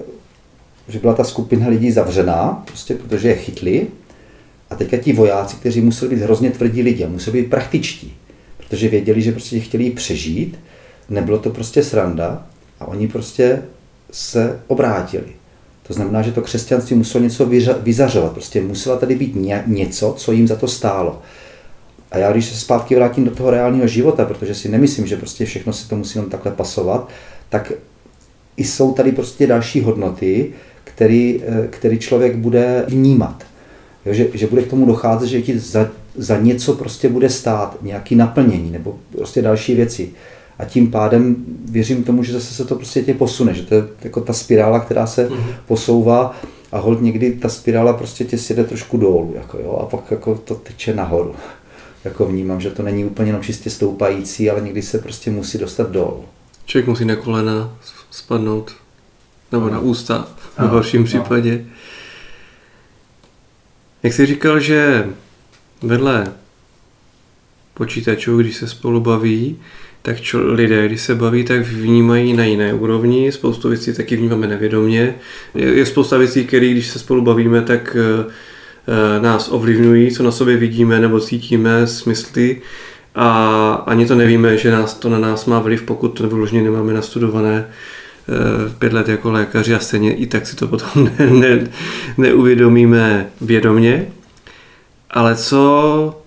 že 0.87 0.99
byla 0.99 1.13
ta 1.13 1.23
skupina 1.23 1.67
lidí 1.67 1.91
zavřená, 1.91 2.63
prostě 2.65 2.95
protože 2.95 3.27
je 3.27 3.35
chytli, 3.35 3.87
a 4.69 4.75
teďka 4.75 4.97
ti 4.97 5.13
vojáci, 5.13 5.55
kteří 5.55 5.81
museli 5.81 6.15
být 6.15 6.21
hrozně 6.21 6.51
tvrdí 6.51 6.81
lidi, 6.81 7.07
museli 7.07 7.41
být 7.41 7.49
praktičtí, 7.49 8.13
protože 8.67 8.89
věděli, 8.89 9.21
že 9.21 9.31
prostě 9.31 9.59
chtěli 9.59 9.91
přežít, 9.91 10.59
nebylo 11.09 11.37
to 11.37 11.49
prostě 11.49 11.83
sranda 11.83 12.47
a 12.79 12.85
oni 12.87 13.07
prostě 13.07 13.61
se 14.11 14.59
obrátili. 14.67 15.27
To 15.87 15.93
znamená, 15.93 16.21
že 16.21 16.31
to 16.31 16.41
křesťanství 16.41 16.95
muselo 16.95 17.23
něco 17.23 17.45
vyzařovat, 17.81 18.31
prostě 18.31 18.61
musela 18.61 18.97
tady 18.97 19.15
být 19.15 19.35
něco, 19.67 20.13
co 20.17 20.31
jim 20.31 20.47
za 20.47 20.55
to 20.55 20.67
stálo. 20.67 21.21
A 22.11 22.17
já 22.17 22.31
když 22.31 22.45
se 22.45 22.55
zpátky 22.55 22.95
vrátím 22.95 23.25
do 23.25 23.31
toho 23.31 23.51
reálného 23.51 23.87
života, 23.87 24.25
protože 24.25 24.55
si 24.55 24.69
nemyslím, 24.69 25.07
že 25.07 25.17
prostě 25.17 25.45
všechno 25.45 25.73
se 25.73 25.89
to 25.89 25.95
musí 25.95 26.17
jenom 26.17 26.31
takhle 26.31 26.51
pasovat, 26.51 27.09
tak 27.49 27.71
i 28.57 28.63
jsou 28.63 28.93
tady 28.93 29.11
prostě 29.11 29.47
další 29.47 29.81
hodnoty, 29.81 30.53
který, 30.83 31.41
eh, 31.47 31.67
který 31.67 31.99
člověk 31.99 32.35
bude 32.35 32.85
vnímat. 32.87 33.43
Jo, 34.05 34.13
že, 34.13 34.27
že 34.33 34.47
bude 34.47 34.61
k 34.61 34.69
tomu 34.69 34.85
docházet, 34.85 35.27
že 35.27 35.41
ti 35.41 35.59
za, 35.59 35.89
za 36.17 36.37
něco 36.37 36.73
prostě 36.73 37.09
bude 37.09 37.29
stát, 37.29 37.77
nějaký 37.81 38.15
naplnění 38.15 38.71
nebo 38.71 38.99
prostě 39.11 39.41
další 39.41 39.75
věci. 39.75 40.13
A 40.59 40.65
tím 40.65 40.91
pádem 40.91 41.35
věřím 41.65 42.03
tomu, 42.03 42.23
že 42.23 42.33
zase 42.33 42.53
se 42.53 42.65
to 42.65 42.75
prostě 42.75 43.03
tě 43.03 43.13
posune, 43.13 43.53
že 43.53 43.63
to 43.63 43.75
je 43.75 43.83
jako 44.01 44.21
ta 44.21 44.33
spirála, 44.33 44.79
která 44.79 45.07
se 45.07 45.29
mm-hmm. 45.29 45.55
posouvá 45.67 46.35
a 46.71 46.79
hold 46.79 47.01
někdy 47.01 47.31
ta 47.31 47.49
spirála 47.49 47.93
prostě 47.93 48.25
tě 48.25 48.37
sjede 48.37 48.63
trošku 48.63 48.97
dolů, 48.97 49.33
jako 49.35 49.57
jo, 49.57 49.79
a 49.81 49.85
pak 49.85 50.11
jako 50.11 50.35
to 50.35 50.55
teče 50.55 50.93
nahoru. 50.93 51.35
Jako 52.03 52.25
vnímám, 52.25 52.61
že 52.61 52.71
to 52.71 52.83
není 52.83 53.05
úplně 53.05 53.29
jenom 53.29 53.43
čistě 53.43 53.69
stoupající, 53.69 54.49
ale 54.49 54.61
někdy 54.61 54.81
se 54.81 54.99
prostě 54.99 55.31
musí 55.31 55.57
dostat 55.57 55.91
dolů. 55.91 56.25
Člověk 56.65 56.87
musí 56.87 57.05
na 57.05 57.15
kolena 57.15 57.77
spadnout, 58.11 58.71
nebo 59.51 59.69
na 59.69 59.79
ústa 59.79 60.27
v 60.57 60.67
horším 60.67 61.03
případě. 61.03 61.65
Jak 64.03 64.13
jsi 64.13 64.25
říkal, 64.25 64.59
že 64.59 65.09
vedle 65.83 66.33
počítačů, 67.73 68.37
když 68.37 68.55
se 68.55 68.67
spolu 68.67 68.99
baví, 68.99 69.57
tak 70.05 70.21
čo, 70.21 70.53
lidé, 70.53 70.87
když 70.87 71.01
se 71.01 71.15
baví, 71.15 71.43
tak 71.43 71.61
vnímají 71.61 72.33
na 72.33 72.43
jiné 72.43 72.73
úrovni. 72.73 73.31
Spoustu 73.31 73.69
věcí 73.69 73.93
taky 73.93 74.15
vnímáme 74.15 74.47
nevědomě. 74.47 75.15
Je, 75.55 75.65
je 75.65 75.85
spousta 75.85 76.17
věcí, 76.17 76.45
které, 76.45 76.67
když 76.67 76.87
se 76.87 76.99
spolu 76.99 77.21
bavíme, 77.21 77.61
tak 77.61 77.97
e, 77.99 79.19
nás 79.19 79.49
ovlivňují, 79.51 80.11
co 80.11 80.23
na 80.23 80.31
sobě 80.31 80.57
vidíme 80.57 80.99
nebo 80.99 81.19
cítíme, 81.19 81.87
smysly 81.87 82.61
a 83.15 83.73
ani 83.87 84.05
to 84.05 84.15
nevíme, 84.15 84.57
že 84.57 84.71
nás 84.71 84.93
to 84.93 85.09
na 85.09 85.19
nás 85.19 85.45
má 85.45 85.59
vliv, 85.59 85.81
pokud 85.81 86.07
to 86.07 86.29
vyloženě 86.29 86.61
nemáme 86.61 86.93
nastudované 86.93 87.55
e, 87.55 87.65
pět 88.79 88.93
let 88.93 89.09
jako 89.09 89.31
lékaři 89.31 89.73
a 89.73 89.79
stejně 89.79 90.15
i 90.15 90.27
tak 90.27 90.47
si 90.47 90.55
to 90.55 90.67
potom 90.67 91.09
ne, 91.19 91.29
ne, 91.29 91.67
neuvědomíme 92.17 93.27
vědomě. 93.41 94.07
Ale 95.15 95.35
co 95.35 96.21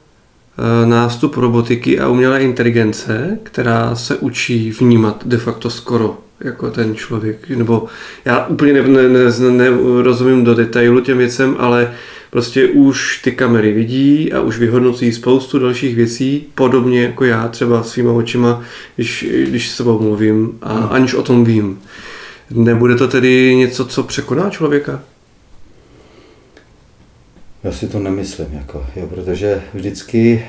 eh, 0.59 0.87
nástup 0.87 1.37
robotiky 1.37 2.01
a 2.01 2.09
umělé 2.09 2.41
inteligence, 2.41 3.39
která 3.43 3.95
se 3.95 4.17
učí 4.17 4.71
vnímat 4.71 5.23
de 5.27 5.39
facto 5.39 5.71
skoro 5.71 6.19
jako 6.41 6.71
ten 6.71 6.95
člověk. 6.95 7.49
Nebo 7.49 7.87
já 8.25 8.47
úplně 8.47 8.73
nerozumím 8.73 9.59
ne, 9.59 9.71
ne, 9.71 10.37
ne, 10.37 10.45
do 10.45 10.55
detailu 10.55 11.01
těm 11.01 11.19
věcem, 11.19 11.57
ale 11.59 11.93
prostě 12.31 12.69
už 12.69 13.21
ty 13.25 13.33
kamery 13.33 13.73
vidí 13.73 14.33
a 14.33 14.41
už 14.41 14.59
vyhodnocují 14.59 15.13
spoustu 15.13 15.59
dalších 15.59 15.97
věcí, 15.97 16.47
podobně 16.55 17.03
jako 17.03 17.25
já 17.25 17.49
třeba 17.49 17.83
svýma 17.83 18.13
očima, 18.13 18.63
když, 18.97 19.27
když 19.49 19.71
s 19.71 19.77
sebou 19.77 20.01
mluvím 20.01 20.59
a 20.63 20.73
hmm. 20.73 20.89
aniž 20.91 21.15
o 21.15 21.23
tom 21.23 21.45
vím. 21.45 21.81
Nebude 22.51 22.95
to 22.95 23.09
tedy 23.09 23.57
něco, 23.57 23.85
co 23.85 24.03
překoná 24.03 24.51
člověka? 24.51 25.03
Já 27.65 27.73
si 27.73 27.89
to 27.89 27.99
nemyslím, 27.99 28.47
jako, 28.53 28.85
jo, 28.97 29.07
protože 29.07 29.63
vždycky, 29.75 30.45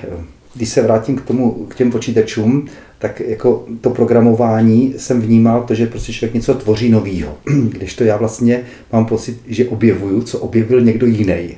když 0.55 0.69
se 0.69 0.81
vrátím 0.81 1.15
k, 1.15 1.21
tomu, 1.21 1.51
k 1.51 1.75
těm 1.75 1.91
počítačům, 1.91 2.67
tak 2.99 3.19
jako 3.19 3.65
to 3.81 3.89
programování 3.89 4.93
jsem 4.97 5.21
vnímal 5.21 5.63
to, 5.63 5.75
že 5.75 5.87
prostě 5.87 6.13
člověk 6.13 6.33
něco 6.33 6.53
tvoří 6.53 6.89
novýho. 6.89 7.37
Když 7.69 7.95
to 7.95 8.03
já 8.03 8.17
vlastně 8.17 8.63
mám 8.93 9.05
pocit, 9.05 9.41
že 9.47 9.67
objevuju, 9.67 10.21
co 10.21 10.39
objevil 10.39 10.81
někdo 10.81 11.07
jiný. 11.07 11.57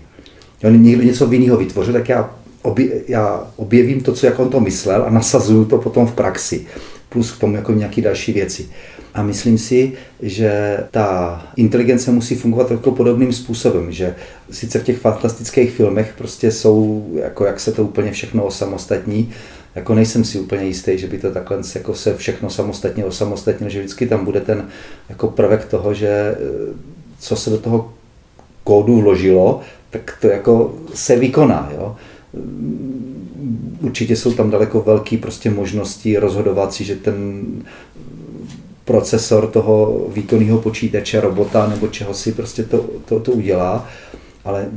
Někdo 0.63 1.03
něco 1.03 1.31
jiného 1.31 1.57
vytvořil, 1.57 1.93
tak 1.93 2.09
já, 2.09 2.35
obje, 2.61 3.01
já 3.07 3.47
objevím 3.55 4.01
to, 4.01 4.13
co 4.13 4.25
jak 4.25 4.39
on 4.39 4.49
to 4.49 4.59
myslel 4.59 5.03
a 5.03 5.09
nasazuju 5.09 5.65
to 5.65 5.77
potom 5.77 6.07
v 6.07 6.13
praxi. 6.13 6.65
Plus 7.09 7.31
k 7.31 7.39
tomu 7.39 7.55
jako 7.55 7.73
nějaké 7.73 8.01
další 8.01 8.33
věci. 8.33 8.69
A 9.13 9.23
myslím 9.23 9.57
si, 9.57 9.93
že 10.21 10.77
ta 10.91 11.41
inteligence 11.55 12.11
musí 12.11 12.35
fungovat 12.35 12.71
jako 12.71 12.91
podobným 12.91 13.33
způsobem, 13.33 13.91
že 13.91 14.15
sice 14.51 14.79
v 14.79 14.83
těch 14.83 14.97
fantastických 14.97 15.71
filmech 15.71 16.13
prostě 16.17 16.51
jsou, 16.51 17.07
jako 17.15 17.45
jak 17.45 17.59
se 17.59 17.71
to 17.71 17.83
úplně 17.83 18.11
všechno 18.11 18.45
osamostatní, 18.45 19.31
jako 19.75 19.95
nejsem 19.95 20.23
si 20.23 20.39
úplně 20.39 20.63
jistý, 20.63 20.97
že 20.97 21.07
by 21.07 21.17
to 21.17 21.31
takhle 21.31 21.57
jako 21.75 21.95
se 21.95 22.17
všechno 22.17 22.49
samostatně 22.49 23.05
osamostatnilo, 23.05 23.69
že 23.69 23.79
vždycky 23.79 24.07
tam 24.07 24.25
bude 24.25 24.41
ten 24.41 24.67
jako 25.09 25.27
prvek 25.27 25.65
toho, 25.65 25.93
že 25.93 26.07
eh, 26.07 26.37
co 27.19 27.35
se 27.35 27.49
do 27.49 27.57
toho 27.57 27.93
kódu 28.63 29.01
vložilo, 29.01 29.61
tak 29.89 30.17
to 30.21 30.27
jako 30.27 30.75
se 30.93 31.15
vykoná. 31.15 31.71
Jo? 31.75 31.95
Určitě 33.81 34.15
jsou 34.15 34.33
tam 34.33 34.49
daleko 34.49 34.81
velké 34.81 35.17
prostě 35.17 35.49
možnosti 35.49 36.17
rozhodovací, 36.17 36.85
že 36.85 36.95
ten 36.95 37.45
procesor 38.91 39.47
toho 39.47 40.05
výkonného 40.11 40.57
počítače, 40.61 41.21
robota 41.21 41.67
nebo 41.67 41.87
čeho 41.87 42.13
si 42.13 42.31
prostě 42.31 42.63
to, 42.63 42.85
to, 43.05 43.19
to 43.19 43.31
udělá, 43.31 43.87
ale 44.43 44.67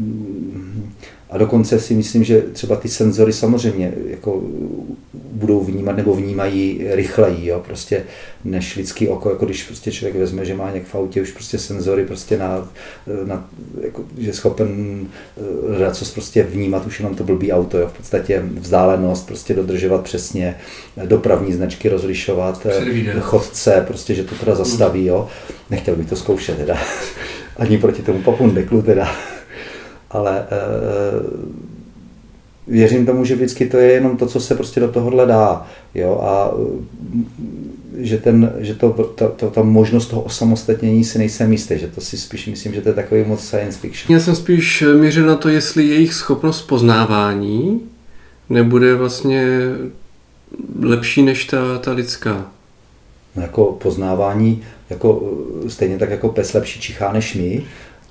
a 1.34 1.38
dokonce 1.38 1.80
si 1.80 1.94
myslím, 1.94 2.24
že 2.24 2.42
třeba 2.52 2.76
ty 2.76 2.88
senzory 2.88 3.32
samozřejmě 3.32 3.92
jako 4.06 4.42
budou 5.32 5.60
vnímat 5.60 5.96
nebo 5.96 6.14
vnímají 6.14 6.86
rychleji, 6.90 7.46
jo, 7.46 7.62
prostě 7.66 8.02
než 8.44 8.76
lidský 8.76 9.08
oko, 9.08 9.30
jako 9.30 9.46
když 9.46 9.62
prostě 9.62 9.92
člověk 9.92 10.16
vezme, 10.16 10.44
že 10.44 10.54
má 10.54 10.70
nějak 10.70 10.86
v 10.86 10.94
autě 10.94 11.22
už 11.22 11.30
prostě 11.30 11.58
senzory 11.58 12.04
prostě 12.04 12.38
na, 12.38 12.68
na 13.24 13.48
jako, 13.80 14.04
že 14.18 14.28
je 14.28 14.32
schopen 14.32 15.06
eh, 15.86 15.90
co 15.94 16.04
prostě 16.04 16.42
vnímat 16.42 16.86
už 16.86 17.00
jenom 17.00 17.14
to 17.14 17.24
blbý 17.24 17.52
auto, 17.52 17.78
jo, 17.78 17.86
v 17.86 17.96
podstatě 17.96 18.42
vzdálenost 18.60 19.26
prostě 19.26 19.54
dodržovat 19.54 20.04
přesně, 20.04 20.56
dopravní 21.04 21.52
značky 21.52 21.88
rozlišovat, 21.88 22.66
eh, 22.66 23.20
chodce, 23.20 23.84
prostě, 23.86 24.14
že 24.14 24.24
to 24.24 24.34
teda 24.34 24.54
zastaví, 24.54 25.06
jo. 25.06 25.28
Nechtěl 25.70 25.96
bych 25.96 26.08
to 26.08 26.16
zkoušet 26.16 26.56
teda, 26.56 26.78
ani 27.56 27.78
proti 27.78 28.02
tomu 28.02 28.22
papundeklu 28.22 28.82
teda 28.82 29.33
ale 30.14 30.38
e, 30.40 30.44
věřím 32.66 33.06
tomu, 33.06 33.25
že 33.25 33.35
vždycky 33.35 33.66
to 33.66 33.76
je 33.76 33.92
jenom 33.92 34.16
to, 34.16 34.26
co 34.26 34.40
se 34.40 34.54
prostě 34.54 34.80
do 34.80 34.88
tohohle 34.88 35.26
dá. 35.26 35.66
Jo? 35.94 36.21
A 36.23 36.50
eh, 36.54 38.04
že, 38.04 38.18
ten, 38.18 38.52
že 38.59 38.75
to, 38.75 38.90
to, 38.90 39.28
to, 39.28 39.50
ta 39.50 39.62
možnost 39.62 40.06
toho 40.06 40.23
osamostatnění 40.23 41.04
si 41.04 41.18
nejsem 41.18 41.52
jistý, 41.52 41.78
že 41.78 41.88
to 41.88 42.00
si 42.00 42.18
spíš 42.18 42.47
myslím, 42.47 42.75
že 42.75 42.80
to 42.80 42.88
je 42.88 42.94
takový 42.94 43.25
moc 43.25 43.40
science 43.44 43.78
fiction. 43.78 44.16
Já 44.16 44.21
jsem 44.21 44.35
spíš 44.35 44.85
mířil 45.00 45.26
na 45.26 45.37
to, 45.37 45.49
jestli 45.49 45.87
jejich 45.87 46.14
schopnost 46.14 46.62
poznávání 46.62 47.80
nebude 48.50 48.94
vlastně 48.94 49.49
lepší 50.80 51.23
než 51.23 51.44
ta, 51.44 51.78
ta 51.78 51.92
lidská. 51.92 52.47
No 53.37 53.42
jako 53.42 53.64
poznávání, 53.64 54.62
jako, 54.90 55.33
stejně 55.68 55.99
tak 55.99 56.11
jako 56.11 56.28
pes 56.28 56.52
lepší 56.52 56.80
čichá 56.80 57.12
než 57.12 57.35
my, 57.35 57.62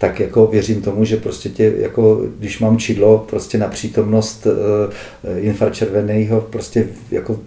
tak 0.04 0.20
jako 0.20 0.48
věřím 0.48 0.82
tomu, 0.82 1.06
že 1.06 1.18
prostě 1.18 1.50
tě, 1.50 1.74
jako 1.78 2.22
když 2.40 2.60
mám 2.60 2.78
čidlo 2.78 3.26
prostě 3.30 3.58
na 3.58 3.68
přítomnost 3.68 4.48
uh, 4.48 5.46
infračerveného 5.46 6.42
prostě 6.42 6.88
jako 7.12 7.40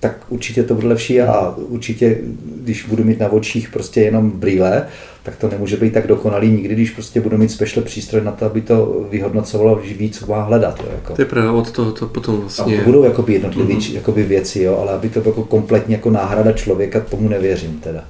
tak 0.00 0.16
určitě 0.28 0.62
to 0.62 0.74
bude 0.74 0.86
lepší 0.86 1.20
a 1.20 1.54
určitě, 1.56 2.18
když 2.62 2.86
budu 2.86 3.04
mít 3.04 3.20
na 3.20 3.32
očích 3.32 3.68
prostě 3.68 4.00
jenom 4.00 4.30
brýle, 4.30 4.86
tak 5.22 5.36
to 5.36 5.48
nemůže 5.48 5.76
být 5.76 5.92
tak 5.92 6.06
dokonalý 6.06 6.50
nikdy, 6.50 6.74
když 6.74 6.90
prostě 6.90 7.20
budu 7.20 7.38
mít 7.38 7.50
special 7.50 7.84
přístroj 7.84 8.22
na 8.24 8.32
to, 8.32 8.46
aby 8.46 8.60
to 8.60 9.06
vyhodnocovalo, 9.10 9.80
že 9.84 9.94
ví, 9.94 10.10
co 10.10 10.26
má 10.26 10.42
hledat. 10.42 10.80
Jo, 10.80 10.88
jako. 10.94 11.14
To 11.14 11.22
je 11.22 11.26
pravda, 11.26 11.52
od 11.52 11.70
toho 11.70 11.92
to 11.92 12.06
potom 12.06 12.40
vlastně... 12.40 12.76
A 12.76 12.78
to 12.78 12.84
budou 12.84 13.04
jakoby 13.04 13.32
jednotlivé 13.32 13.74
mm-hmm. 13.74 13.94
jakoby 13.94 14.22
věci, 14.22 14.62
jo, 14.62 14.78
ale 14.80 14.92
aby 14.92 15.08
to 15.08 15.22
jako 15.26 15.44
kompletně 15.44 15.96
jako 15.96 16.10
náhrada 16.10 16.52
člověka, 16.52 17.00
tomu 17.00 17.28
nevěřím 17.28 17.80
teda. 17.80 18.04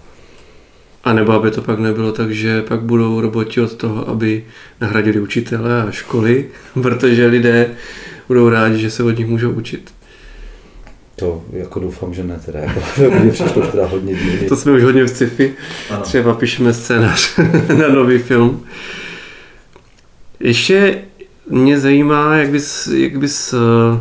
A 1.04 1.12
nebo 1.12 1.32
aby 1.32 1.50
to 1.50 1.62
pak 1.62 1.78
nebylo 1.78 2.12
tak, 2.12 2.30
že 2.30 2.62
pak 2.62 2.80
budou 2.80 3.20
roboti 3.20 3.60
od 3.60 3.74
toho, 3.74 4.08
aby 4.08 4.44
nahradili 4.80 5.20
učitele 5.20 5.82
a 5.82 5.90
školy, 5.90 6.46
protože 6.82 7.26
lidé 7.26 7.70
budou 8.28 8.48
rádi, 8.48 8.78
že 8.78 8.90
se 8.90 9.02
od 9.02 9.18
nich 9.18 9.26
můžou 9.26 9.50
učit. 9.50 9.90
To 11.16 11.42
jako 11.52 11.80
doufám, 11.80 12.14
že 12.14 12.24
ne 12.24 12.40
teda. 12.46 12.58
Jako, 12.60 12.80
to 12.96 13.10
by 13.10 13.30
přišlo 13.30 13.66
teda 13.66 13.86
hodně 13.86 14.14
divný. 14.14 14.48
To 14.48 14.56
jsme 14.56 14.72
už 14.72 14.82
hodně 14.82 15.04
v 15.04 15.08
sci-fi. 15.08 15.54
Ano. 15.90 16.02
Třeba 16.02 16.34
píšeme 16.34 16.74
scénář 16.74 17.38
na 17.78 17.88
nový 17.88 18.18
film. 18.18 18.66
Ještě 20.40 21.02
mě 21.48 21.80
zajímá, 21.80 22.36
jak 22.36 22.50
bys, 22.50 22.86
jak 22.86 23.18
bys 23.18 23.52
eh, 23.52 24.00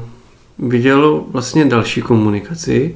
viděl 0.60 1.24
vlastně 1.28 1.66
další 1.66 2.02
komunikaci. 2.02 2.96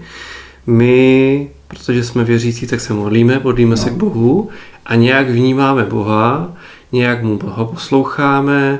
My 0.67 1.49
protože 1.73 2.03
jsme 2.03 2.23
věřící, 2.23 2.67
tak 2.67 2.81
se 2.81 2.93
modlíme, 2.93 3.41
modlíme 3.43 3.71
no. 3.71 3.77
se 3.77 3.89
k 3.89 3.93
Bohu 3.93 4.49
a 4.85 4.95
nějak 4.95 5.29
vnímáme 5.29 5.83
Boha, 5.83 6.53
nějak 6.91 7.23
mu 7.23 7.37
Boha 7.37 7.65
posloucháme, 7.65 8.79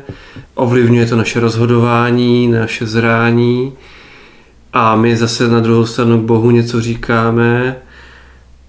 ovlivňuje 0.55 1.05
to 1.05 1.15
naše 1.15 1.39
rozhodování, 1.39 2.47
naše 2.47 2.85
zrání 2.85 3.73
a 4.73 4.95
my 4.95 5.17
zase 5.17 5.47
na 5.47 5.59
druhou 5.59 5.85
stranu 5.85 6.21
k 6.21 6.25
Bohu 6.25 6.51
něco 6.51 6.81
říkáme. 6.81 7.75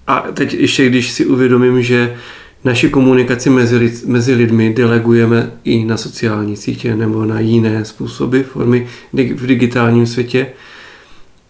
A 0.07 0.25
teď 0.33 0.53
ještě, 0.53 0.89
když 0.89 1.11
si 1.11 1.25
uvědomím, 1.25 1.81
že 1.81 2.15
naši 2.63 2.89
komunikaci 2.89 3.49
mezi, 3.49 3.77
lid, 3.77 4.05
mezi 4.05 4.33
lidmi 4.33 4.73
delegujeme 4.73 5.51
i 5.63 5.85
na 5.85 5.97
sociální 5.97 6.57
sítě 6.57 6.95
nebo 6.95 7.25
na 7.25 7.39
jiné 7.39 7.85
způsoby, 7.85 8.41
formy 8.41 8.87
v 9.13 9.45
digitálním 9.47 10.07
světě, 10.07 10.47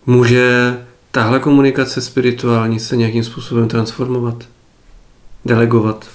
může 0.05 0.77
tahle 1.15 1.39
komunikace 1.39 2.01
spirituální 2.01 2.79
se 2.79 2.97
nějakým 2.97 3.23
způsobem 3.23 3.67
transformovat, 3.67 4.43
delegovat? 5.45 6.07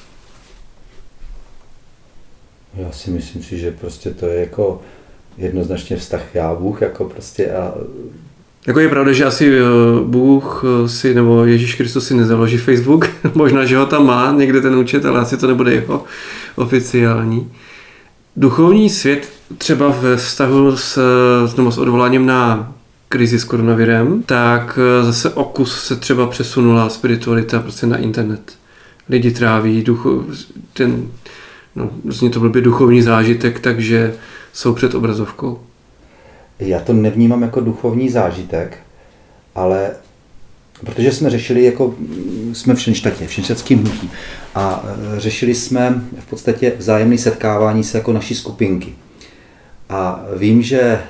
Já 2.74 2.92
si 2.92 3.10
myslím 3.10 3.42
si, 3.42 3.58
že 3.58 3.70
prostě 3.70 4.10
to 4.10 4.26
je 4.26 4.40
jako 4.40 4.82
jednoznačně 5.38 5.96
vztah 5.96 6.34
já 6.34 6.54
Bůh, 6.54 6.82
jako 6.82 7.04
prostě 7.04 7.52
a 7.52 7.74
jako 8.66 8.80
je 8.80 8.88
pravda, 8.88 9.12
že 9.12 9.24
asi 9.24 9.58
eh, 9.58 9.62
Bůh 10.04 10.64
eh, 10.64 10.88
si, 10.88 11.14
nebo 11.14 11.44
Ježíš 11.44 11.74
Kristus 11.74 12.06
si 12.06 12.14
nezaloží 12.14 12.58
Facebook, 12.58 13.08
možná, 13.34 13.64
že 13.64 13.76
ho 13.76 13.86
tam 13.86 14.06
má 14.06 14.32
někde 14.32 14.60
ten 14.60 14.74
účet, 14.74 15.04
ale 15.04 15.20
asi 15.20 15.36
to 15.36 15.46
nebude 15.46 15.72
jeho 15.72 16.04
oficiální. 16.56 17.52
Duchovní 18.36 18.90
svět 18.90 19.28
třeba 19.58 19.88
ve 19.88 20.16
vztahu 20.16 20.76
s, 20.76 20.98
nebo 21.56 21.72
s 21.72 21.78
odvoláním 21.78 22.26
na 22.26 22.72
krizi 23.12 23.38
s 23.38 23.44
koronavirem, 23.44 24.22
tak 24.22 24.78
eh, 24.78 25.04
zase 25.04 25.30
okus 25.30 25.84
se 25.84 25.96
třeba 25.96 26.26
přesunula 26.26 26.88
spiritualita 26.88 27.60
prostě 27.60 27.86
na 27.86 27.96
internet. 27.96 28.52
Lidi 29.08 29.30
tráví 29.30 29.82
ducho, 29.82 30.24
ten, 30.72 31.08
no, 31.76 31.90
vlastně 32.04 32.30
to 32.30 32.40
byl 32.40 32.50
by 32.50 32.60
duchovní 32.60 33.02
zážitek, 33.02 33.60
takže 33.60 34.14
jsou 34.52 34.74
před 34.74 34.94
obrazovkou. 34.94 35.60
Já 36.58 36.80
to 36.80 36.92
nevnímám 36.92 37.42
jako 37.42 37.60
duchovní 37.60 38.10
zážitek, 38.10 38.78
ale 39.54 39.90
protože 40.84 41.12
jsme 41.12 41.30
řešili, 41.30 41.64
jako 41.64 41.94
jsme 42.52 42.74
v 42.74 42.80
Šenštatě, 42.80 43.26
v 43.26 43.32
šenštatském 43.32 43.78
hnutí 43.78 44.10
a 44.54 44.84
eh, 44.84 45.20
řešili 45.20 45.54
jsme 45.54 46.02
v 46.18 46.30
podstatě 46.30 46.72
vzájemné 46.78 47.18
setkávání 47.18 47.84
se 47.84 47.98
jako 47.98 48.12
naší 48.12 48.34
skupinky. 48.34 48.94
A 49.90 50.24
vím, 50.36 50.62
že 50.62 50.80
eh, 50.80 51.00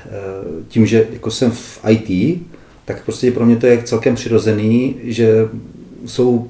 tím, 0.67 0.85
že 0.85 1.07
jako 1.13 1.31
jsem 1.31 1.51
v 1.51 1.79
IT, 1.89 2.41
tak 2.85 3.05
prostě 3.05 3.31
pro 3.31 3.45
mě 3.45 3.55
to 3.55 3.67
je 3.67 3.83
celkem 3.83 4.15
přirozený, 4.15 4.95
že 5.03 5.49
jsou 6.05 6.49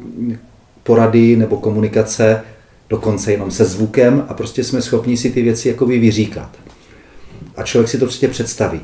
porady 0.84 1.36
nebo 1.36 1.58
komunikace 1.58 2.44
dokonce 2.90 3.32
jenom 3.32 3.52
se 3.52 3.66
zvukem 3.66 4.26
a 4.28 4.34
prostě 4.34 4.64
jsme 4.64 4.82
schopni 4.82 5.18
si 5.18 5.32
ty 5.32 5.42
věci 5.42 5.68
jako 5.68 5.86
vyříkat. 5.86 6.58
A 7.56 7.64
člověk 7.64 7.90
si 7.90 7.98
to 7.98 8.06
prostě 8.06 8.28
představí. 8.28 8.82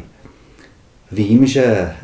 vím, 1.11 1.45
že 1.45 1.63
eh, 1.65 1.95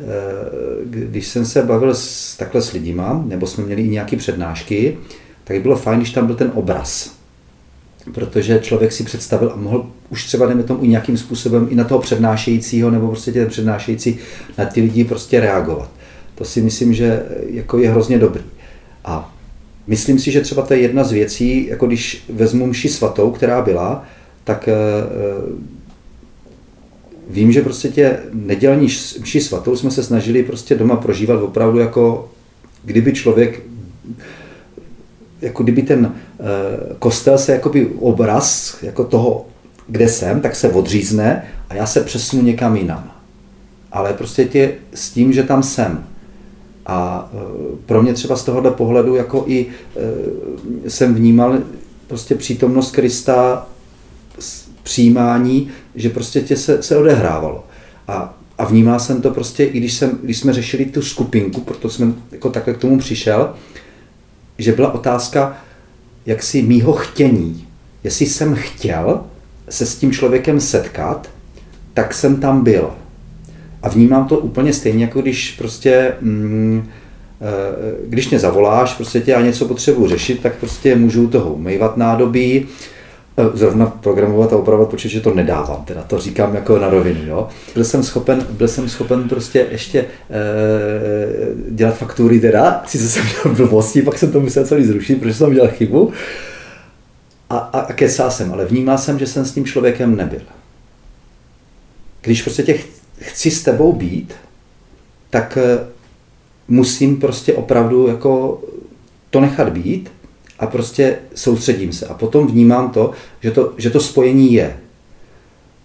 když 0.84 1.26
jsem 1.26 1.46
se 1.46 1.62
bavil 1.62 1.94
s, 1.94 2.36
takhle 2.36 2.62
s 2.62 2.72
lidima, 2.72 3.24
nebo 3.26 3.46
jsme 3.46 3.64
měli 3.64 3.82
i 3.82 3.88
nějaké 3.88 4.16
přednášky, 4.16 4.98
tak 5.44 5.62
bylo 5.62 5.76
fajn, 5.76 5.98
když 5.98 6.10
tam 6.10 6.26
byl 6.26 6.36
ten 6.36 6.50
obraz. 6.54 7.23
Protože 8.12 8.58
člověk 8.62 8.92
si 8.92 9.04
představil 9.04 9.50
a 9.54 9.56
mohl 9.56 9.86
už 10.10 10.24
třeba, 10.24 10.46
dejme 10.46 10.62
tomu, 10.62 10.84
i 10.84 10.88
nějakým 10.88 11.16
způsobem 11.16 11.68
i 11.70 11.74
na 11.74 11.84
toho 11.84 12.00
přednášejícího, 12.00 12.90
nebo 12.90 13.08
prostě 13.08 13.32
ten 13.32 13.48
přednášející 13.48 14.18
na 14.58 14.64
ty 14.64 14.80
lidi 14.80 15.04
prostě 15.04 15.40
reagovat. 15.40 15.90
To 16.34 16.44
si 16.44 16.62
myslím, 16.62 16.94
že 16.94 17.22
jako 17.46 17.78
je 17.78 17.90
hrozně 17.90 18.18
dobrý. 18.18 18.42
A 19.04 19.34
myslím 19.86 20.18
si, 20.18 20.30
že 20.30 20.40
třeba 20.40 20.62
to 20.62 20.74
je 20.74 20.80
jedna 20.80 21.04
z 21.04 21.12
věcí, 21.12 21.66
jako 21.66 21.86
když 21.86 22.24
vezmu 22.28 22.66
mši 22.66 22.88
svatou, 22.88 23.30
která 23.30 23.62
byla, 23.62 24.04
tak 24.44 24.68
eh, 24.68 24.74
vím, 27.30 27.52
že 27.52 27.62
prostě 27.62 27.88
tě 27.88 28.18
nedělní 28.32 28.86
mši 29.20 29.40
svatou 29.40 29.76
jsme 29.76 29.90
se 29.90 30.02
snažili 30.02 30.42
prostě 30.42 30.74
doma 30.74 30.96
prožívat 30.96 31.42
opravdu 31.42 31.78
jako 31.78 32.30
kdyby 32.84 33.12
člověk 33.12 33.62
jako 35.42 35.62
kdyby 35.62 35.82
ten 35.82 36.06
uh, 36.06 36.46
kostel 36.98 37.38
se 37.38 37.52
jakoby 37.52 37.86
obraz 38.00 38.76
jako 38.82 39.04
toho, 39.04 39.46
kde 39.88 40.08
jsem, 40.08 40.40
tak 40.40 40.56
se 40.56 40.68
odřízne 40.68 41.44
a 41.68 41.74
já 41.74 41.86
se 41.86 42.00
přesunu 42.00 42.42
někam 42.42 42.76
jinam. 42.76 43.12
Ale 43.92 44.12
prostě 44.12 44.44
tě 44.44 44.74
s 44.94 45.10
tím, 45.10 45.32
že 45.32 45.42
tam 45.42 45.62
jsem. 45.62 46.04
A 46.86 47.28
uh, 47.32 47.78
pro 47.86 48.02
mě 48.02 48.14
třeba 48.14 48.36
z 48.36 48.44
tohohle 48.44 48.70
pohledu 48.70 49.14
jako 49.14 49.44
i 49.46 49.66
uh, 49.66 50.88
jsem 50.88 51.14
vnímal 51.14 51.58
prostě 52.06 52.34
přítomnost 52.34 52.90
Krista 52.90 53.66
přijímání, 54.82 55.70
že 55.94 56.10
prostě 56.10 56.40
tě 56.40 56.56
se, 56.56 56.82
se 56.82 56.96
odehrávalo. 56.96 57.64
A, 58.08 58.38
a 58.58 58.64
vnímal 58.64 59.00
jsem 59.00 59.22
to 59.22 59.30
prostě, 59.30 59.64
i 59.64 59.78
když, 59.78 59.94
jsem, 59.94 60.18
když 60.22 60.38
jsme 60.38 60.52
řešili 60.52 60.84
tu 60.84 61.02
skupinku, 61.02 61.60
proto 61.60 61.90
jsem 61.90 62.14
jako 62.32 62.50
takhle 62.50 62.74
k 62.74 62.78
tomu 62.78 62.98
přišel, 62.98 63.54
že 64.58 64.72
byla 64.72 64.94
otázka 64.94 65.56
jaksi 66.26 66.62
mýho 66.62 66.92
chtění. 66.92 67.66
Jestli 68.04 68.26
jsem 68.26 68.54
chtěl 68.54 69.20
se 69.68 69.86
s 69.86 69.96
tím 69.96 70.12
člověkem 70.12 70.60
setkat, 70.60 71.30
tak 71.94 72.14
jsem 72.14 72.36
tam 72.36 72.64
byl. 72.64 72.90
A 73.82 73.88
vnímám 73.88 74.28
to 74.28 74.38
úplně 74.38 74.72
stejně, 74.72 75.04
jako 75.04 75.20
když 75.20 75.54
prostě, 75.58 76.14
mm, 76.20 76.88
eh, 77.40 78.06
když 78.08 78.30
mě 78.30 78.38
zavoláš, 78.38 78.94
prostě 78.94 79.20
tě 79.20 79.30
já 79.30 79.40
něco 79.40 79.68
potřebuji 79.68 80.08
řešit, 80.08 80.42
tak 80.42 80.54
prostě 80.56 80.96
můžu 80.96 81.28
toho 81.28 81.54
umývat 81.54 81.96
nádobí, 81.96 82.66
zrovna 83.54 83.86
programovat 83.86 84.52
a 84.52 84.56
opravovat 84.56 84.90
počítače 84.90 85.20
to 85.20 85.34
nedávám, 85.34 85.84
teda 85.84 86.02
to 86.02 86.18
říkám 86.18 86.54
jako 86.54 86.78
na 86.78 86.88
rovinu. 86.88 87.26
Jo. 87.26 87.48
Byl, 87.74 87.84
jsem 87.84 88.02
schopen, 88.02 88.46
byl 88.50 88.68
jsem 88.68 88.88
schopen 88.88 89.28
prostě 89.28 89.66
ještě 89.70 89.98
e, 89.98 90.06
dělat 91.70 91.96
faktury 91.96 92.40
teda, 92.40 92.82
sice 92.86 93.08
jsem 93.08 93.26
dělal 93.26 93.56
blbosti, 93.56 94.02
pak 94.02 94.18
jsem 94.18 94.32
to 94.32 94.40
musel 94.40 94.66
celý 94.66 94.84
zrušit, 94.84 95.20
protože 95.20 95.34
jsem 95.34 95.54
dělal 95.54 95.68
chybu. 95.68 96.12
A, 97.50 97.56
a, 97.56 97.80
a 97.80 97.92
kesal 97.92 98.30
jsem, 98.30 98.52
ale 98.52 98.64
vnímal 98.64 98.98
jsem, 98.98 99.18
že 99.18 99.26
jsem 99.26 99.44
s 99.44 99.52
tím 99.52 99.64
člověkem 99.64 100.16
nebyl. 100.16 100.40
Když 102.20 102.42
prostě 102.42 102.62
tě 102.62 102.78
chci 103.20 103.50
s 103.50 103.62
tebou 103.62 103.92
být, 103.92 104.34
tak 105.30 105.58
eh, 105.60 105.86
musím 106.68 107.16
prostě 107.16 107.54
opravdu 107.54 108.08
jako 108.08 108.62
to 109.30 109.40
nechat 109.40 109.68
být 109.68 110.10
a 110.58 110.66
prostě 110.66 111.18
soustředím 111.34 111.92
se. 111.92 112.06
A 112.06 112.14
potom 112.14 112.46
vnímám 112.46 112.90
to, 112.90 113.10
že 113.40 113.50
to, 113.50 113.72
že 113.76 113.90
to 113.90 114.00
spojení 114.00 114.52
je. 114.52 114.76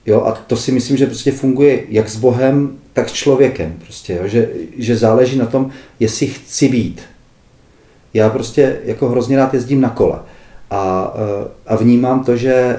Jo, 0.05 0.21
a 0.21 0.31
to 0.31 0.55
si 0.55 0.71
myslím, 0.71 0.97
že 0.97 1.05
prostě 1.05 1.31
funguje 1.31 1.83
jak 1.89 2.09
s 2.09 2.15
Bohem, 2.15 2.77
tak 2.93 3.09
s 3.09 3.13
člověkem. 3.13 3.75
Prostě, 3.83 4.13
jo, 4.13 4.27
že, 4.27 4.49
že 4.77 4.97
záleží 4.97 5.37
na 5.37 5.45
tom, 5.45 5.69
jestli 5.99 6.27
chci 6.27 6.69
být. 6.69 7.01
Já 8.13 8.29
prostě 8.29 8.79
jako 8.83 9.09
hrozně 9.09 9.37
rád 9.37 9.53
jezdím 9.53 9.81
na 9.81 9.89
kole 9.89 10.19
a, 10.69 11.13
eh, 11.15 11.47
a 11.67 11.75
vnímám 11.75 12.23
to, 12.23 12.37
že 12.37 12.53
e, 12.53 12.77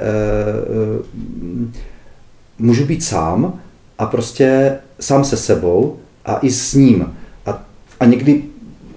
můžu 2.58 2.84
být 2.84 3.04
sám 3.04 3.60
a 3.98 4.06
prostě 4.06 4.78
sám 5.00 5.24
se 5.24 5.36
sebou 5.36 5.96
a 6.24 6.38
i 6.38 6.50
s 6.50 6.74
ním. 6.74 7.16
A, 7.46 7.64
a 8.00 8.04
někdy 8.04 8.42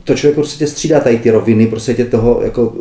to 0.04 0.16
člověk 0.16 0.36
prostě 0.36 0.68
střídá 0.68 1.00
tady 1.00 1.18
ty 1.18 1.30
roviny, 1.30 1.68
prostě 1.68 1.94
tě 1.94 2.06
toho 2.06 2.42
jako 2.44 2.74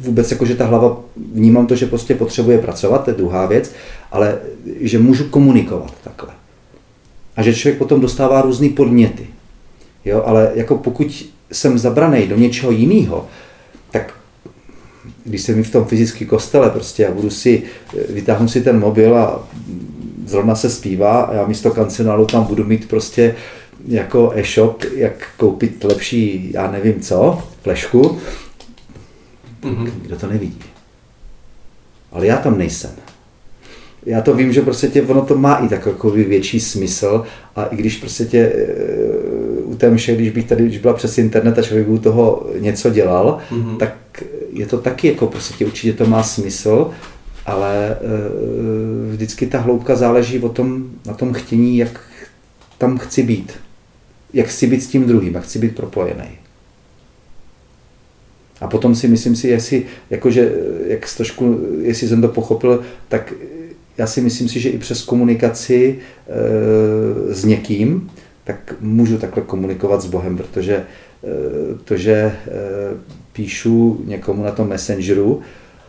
vůbec 0.00 0.30
jako, 0.30 0.46
že 0.46 0.54
ta 0.54 0.66
hlava, 0.66 1.00
vnímám 1.34 1.66
to, 1.66 1.76
že 1.76 1.86
prostě 1.86 2.14
potřebuje 2.14 2.58
pracovat, 2.58 3.04
to 3.04 3.10
je 3.10 3.16
druhá 3.16 3.46
věc, 3.46 3.72
ale 4.12 4.38
že 4.80 4.98
můžu 4.98 5.24
komunikovat 5.24 5.94
takhle. 6.04 6.34
A 7.36 7.42
že 7.42 7.54
člověk 7.54 7.78
potom 7.78 8.00
dostává 8.00 8.42
různé 8.42 8.68
podněty. 8.68 9.26
Jo, 10.04 10.22
ale 10.26 10.50
jako 10.54 10.78
pokud 10.78 11.26
jsem 11.52 11.78
zabraný 11.78 12.26
do 12.26 12.36
něčeho 12.36 12.72
jiného, 12.72 13.26
tak 13.90 14.14
když 15.24 15.42
jsem 15.42 15.64
v 15.64 15.70
tom 15.70 15.84
fyzickém 15.84 16.28
kostele 16.28 16.70
prostě 16.70 17.06
a 17.06 17.12
budu 17.12 17.30
si, 17.30 17.62
vytáhnu 18.08 18.48
si 18.48 18.60
ten 18.60 18.80
mobil 18.80 19.16
a 19.16 19.48
zrovna 20.26 20.54
se 20.54 20.70
zpívá 20.70 21.20
a 21.20 21.34
já 21.34 21.46
místo 21.46 21.70
kancionálu 21.70 22.26
tam 22.26 22.44
budu 22.44 22.64
mít 22.64 22.88
prostě 22.88 23.34
jako 23.88 24.32
e-shop, 24.34 24.84
jak 24.94 25.28
koupit 25.36 25.84
lepší, 25.84 26.50
já 26.52 26.70
nevím 26.70 27.00
co, 27.00 27.42
flešku, 27.62 28.18
mm-hmm. 29.62 29.90
kdo 30.02 30.16
to 30.16 30.26
nevidí. 30.26 30.62
Ale 32.12 32.26
já 32.26 32.36
tam 32.36 32.58
nejsem. 32.58 32.90
Já 34.06 34.20
to 34.20 34.34
vím, 34.34 34.52
že 34.52 34.62
prostě 34.62 34.88
tě, 34.88 35.02
ono 35.02 35.22
to 35.22 35.38
má 35.38 35.54
i 35.54 35.68
takový 35.68 36.24
větší 36.24 36.60
smysl 36.60 37.24
a 37.56 37.64
i 37.64 37.76
když 37.76 37.96
prostě 37.96 38.24
tě 38.24 38.38
e, 38.38 38.66
u 39.62 39.74
té 39.74 39.90
mše, 39.90 40.14
když 40.14 40.30
bych 40.30 40.46
tady, 40.46 40.64
když 40.64 40.78
byla 40.78 40.94
přes 40.94 41.18
internet 41.18 41.58
a 41.58 41.62
člověk 41.62 41.86
by 41.86 41.92
u 41.92 41.98
toho 41.98 42.46
něco 42.58 42.90
dělal, 42.90 43.38
mm-hmm. 43.50 43.76
tak 43.76 44.24
je 44.52 44.66
to 44.66 44.78
taky 44.78 45.08
jako 45.08 45.26
prostě 45.26 45.54
tě 45.54 45.66
určitě 45.66 45.92
to 45.92 46.06
má 46.06 46.22
smysl, 46.22 46.90
ale 47.46 47.90
e, 47.90 47.96
vždycky 49.12 49.46
ta 49.46 49.58
hloubka 49.58 49.96
záleží 49.96 50.38
o 50.38 50.48
tom, 50.48 50.84
na 51.06 51.14
tom 51.14 51.32
chtění, 51.32 51.78
jak 51.78 52.00
tam 52.78 52.98
chci 52.98 53.22
být 53.22 53.52
jak 54.32 54.46
chci 54.46 54.66
být 54.66 54.82
s 54.82 54.86
tím 54.86 55.06
druhým, 55.06 55.34
jak 55.34 55.44
chci 55.44 55.58
být 55.58 55.76
propojený. 55.76 56.28
A 58.60 58.66
potom 58.66 58.94
si 58.94 59.08
myslím 59.08 59.36
si, 59.36 59.48
jestli, 59.48 59.86
jakože, 60.10 60.52
jak 60.86 61.14
trošku, 61.16 61.60
jestli 61.82 62.08
jsem 62.08 62.22
to 62.22 62.28
pochopil, 62.28 62.82
tak 63.08 63.32
já 63.98 64.06
si 64.06 64.20
myslím 64.20 64.48
si, 64.48 64.60
že 64.60 64.70
i 64.70 64.78
přes 64.78 65.02
komunikaci 65.02 65.98
e, 67.28 67.34
s 67.34 67.44
někým, 67.44 68.10
tak 68.44 68.74
můžu 68.80 69.18
takhle 69.18 69.42
komunikovat 69.42 70.02
s 70.02 70.06
Bohem, 70.06 70.36
protože 70.36 70.74
e, 70.74 70.84
to, 71.84 71.96
že 71.96 72.12
e, 72.12 72.32
píšu 73.32 74.02
někomu 74.04 74.42
na 74.42 74.50
tom 74.50 74.68
messengeru, 74.68 75.40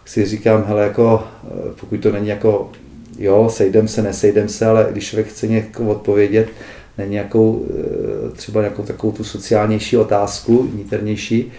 si 0.06 0.26
říkám, 0.26 0.64
hele, 0.68 0.84
jako, 0.84 1.24
pokud 1.80 1.98
to 1.98 2.12
není 2.12 2.28
jako, 2.28 2.72
jo, 3.20 3.50
sejdem 3.54 3.88
se, 3.88 4.02
nesejdem 4.02 4.50
se, 4.50 4.66
ale 4.66 4.88
když 4.92 5.08
člověk 5.08 5.28
chce 5.28 5.48
někoho 5.48 5.92
odpovědět, 5.92 6.50
na 7.00 7.06
nějakou, 7.06 7.66
eh, 7.70 8.30
třeba 8.32 8.62
nějakou 8.62 8.84
takovou 8.84 9.14
tu 9.14 9.24
sociálnější 9.24 9.98
otázku, 9.98 10.72
niternější, 10.76 11.52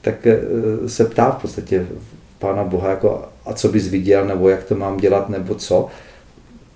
tak 0.00 0.26
eh, 0.26 0.38
se 0.86 1.04
ptá 1.04 1.30
v 1.30 1.42
podstatě 1.42 1.86
Pána 2.38 2.64
Boha, 2.64 2.90
jako, 2.90 3.24
a 3.46 3.52
co 3.52 3.68
bys 3.68 3.88
viděl, 3.88 4.26
nebo 4.26 4.48
jak 4.48 4.64
to 4.64 4.74
mám 4.74 4.96
dělat, 4.96 5.28
nebo 5.28 5.54
co. 5.54 5.88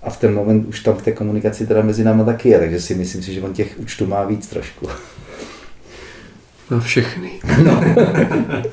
A 0.03 0.09
v 0.09 0.19
ten 0.19 0.33
moment 0.33 0.67
už 0.67 0.79
tam 0.79 0.95
v 0.95 1.01
té 1.01 1.11
komunikaci 1.11 1.67
teda 1.67 1.81
mezi 1.81 2.03
námi 2.03 2.23
taky 2.25 2.49
je, 2.49 2.59
takže 2.59 2.81
si 2.81 2.95
myslím 2.95 3.23
si, 3.23 3.33
že 3.33 3.41
on 3.41 3.53
těch 3.53 3.79
účtů 3.79 4.05
má 4.05 4.23
víc 4.23 4.47
trošku. 4.47 4.87
Na 6.71 6.79
všechny. 6.79 7.31
No. 7.63 7.83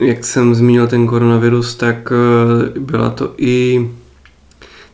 Jak 0.00 0.24
jsem 0.24 0.54
zmínil 0.54 0.86
ten 0.86 1.06
koronavirus, 1.06 1.74
tak 1.74 2.12
eh, 2.12 2.78
byla 2.80 3.10
to 3.10 3.34
i 3.36 3.88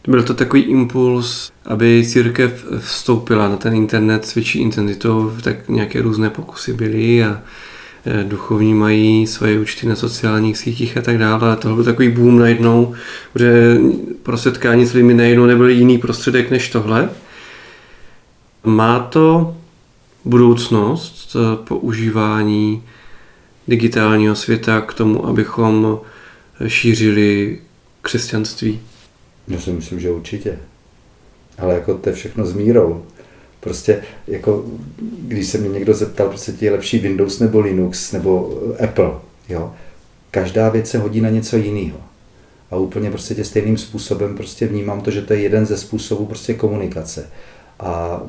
byl 0.08 0.22
to 0.22 0.34
takový 0.34 0.62
impuls, 0.62 1.52
aby 1.64 2.04
církev 2.06 2.66
vstoupila 2.78 3.48
na 3.48 3.56
ten 3.56 3.74
internet 3.74 4.26
s 4.26 4.34
větší 4.34 4.58
intenzitou, 4.58 5.32
tak 5.42 5.68
nějaké 5.68 6.02
různé 6.02 6.30
pokusy 6.30 6.72
byly 6.72 7.24
a 7.24 7.42
e, 8.06 8.24
duchovní 8.24 8.74
mají 8.74 9.26
svoje 9.26 9.60
účty 9.60 9.86
na 9.86 9.96
sociálních 9.96 10.58
sítích 10.58 10.96
a 10.96 11.02
tak 11.02 11.18
dále. 11.18 11.52
A 11.52 11.56
tohle 11.56 11.74
byl 11.74 11.84
takový 11.84 12.08
boom 12.08 12.38
najednou, 12.38 12.94
že 13.34 13.78
pro 14.22 14.38
setkání 14.38 14.86
s 14.86 14.92
lidmi 14.92 15.14
najednou 15.14 15.46
nebyl 15.46 15.68
jiný 15.68 15.98
prostředek 15.98 16.50
než 16.50 16.70
tohle. 16.70 17.10
Má 18.64 18.98
to 18.98 19.56
budoucnost 20.24 21.36
e, 21.36 21.64
používání 21.64 22.82
digitálního 23.68 24.34
světa 24.34 24.80
k 24.80 24.94
tomu, 24.94 25.26
abychom 25.26 25.98
šířili 26.66 27.58
křesťanství? 28.02 28.80
Já 29.48 29.60
si 29.60 29.70
myslím, 29.70 30.00
že 30.00 30.10
určitě. 30.10 30.58
Ale 31.58 31.74
jako 31.74 31.94
to 31.94 32.08
je 32.08 32.14
všechno 32.14 32.46
s 32.46 32.54
mírou. 32.54 33.02
Prostě 33.60 34.02
jako, 34.26 34.64
když 35.18 35.46
se 35.46 35.58
mě 35.58 35.68
někdo 35.68 35.94
zeptal, 35.94 36.28
prostě 36.28 36.52
je 36.60 36.70
lepší 36.70 36.98
Windows 36.98 37.40
nebo 37.40 37.60
Linux 37.60 38.12
nebo 38.12 38.60
Apple, 38.84 39.10
jo. 39.48 39.74
Každá 40.30 40.68
věc 40.68 40.90
se 40.90 40.98
hodí 40.98 41.20
na 41.20 41.30
něco 41.30 41.56
jiného. 41.56 41.98
A 42.70 42.76
úplně 42.76 43.10
prostě 43.10 43.34
tě 43.34 43.44
stejným 43.44 43.78
způsobem 43.78 44.36
prostě 44.36 44.66
vnímám 44.66 45.00
to, 45.00 45.10
že 45.10 45.22
to 45.22 45.32
je 45.32 45.40
jeden 45.40 45.66
ze 45.66 45.76
způsobů 45.76 46.26
prostě 46.26 46.54
komunikace. 46.54 47.30
A 47.80 48.22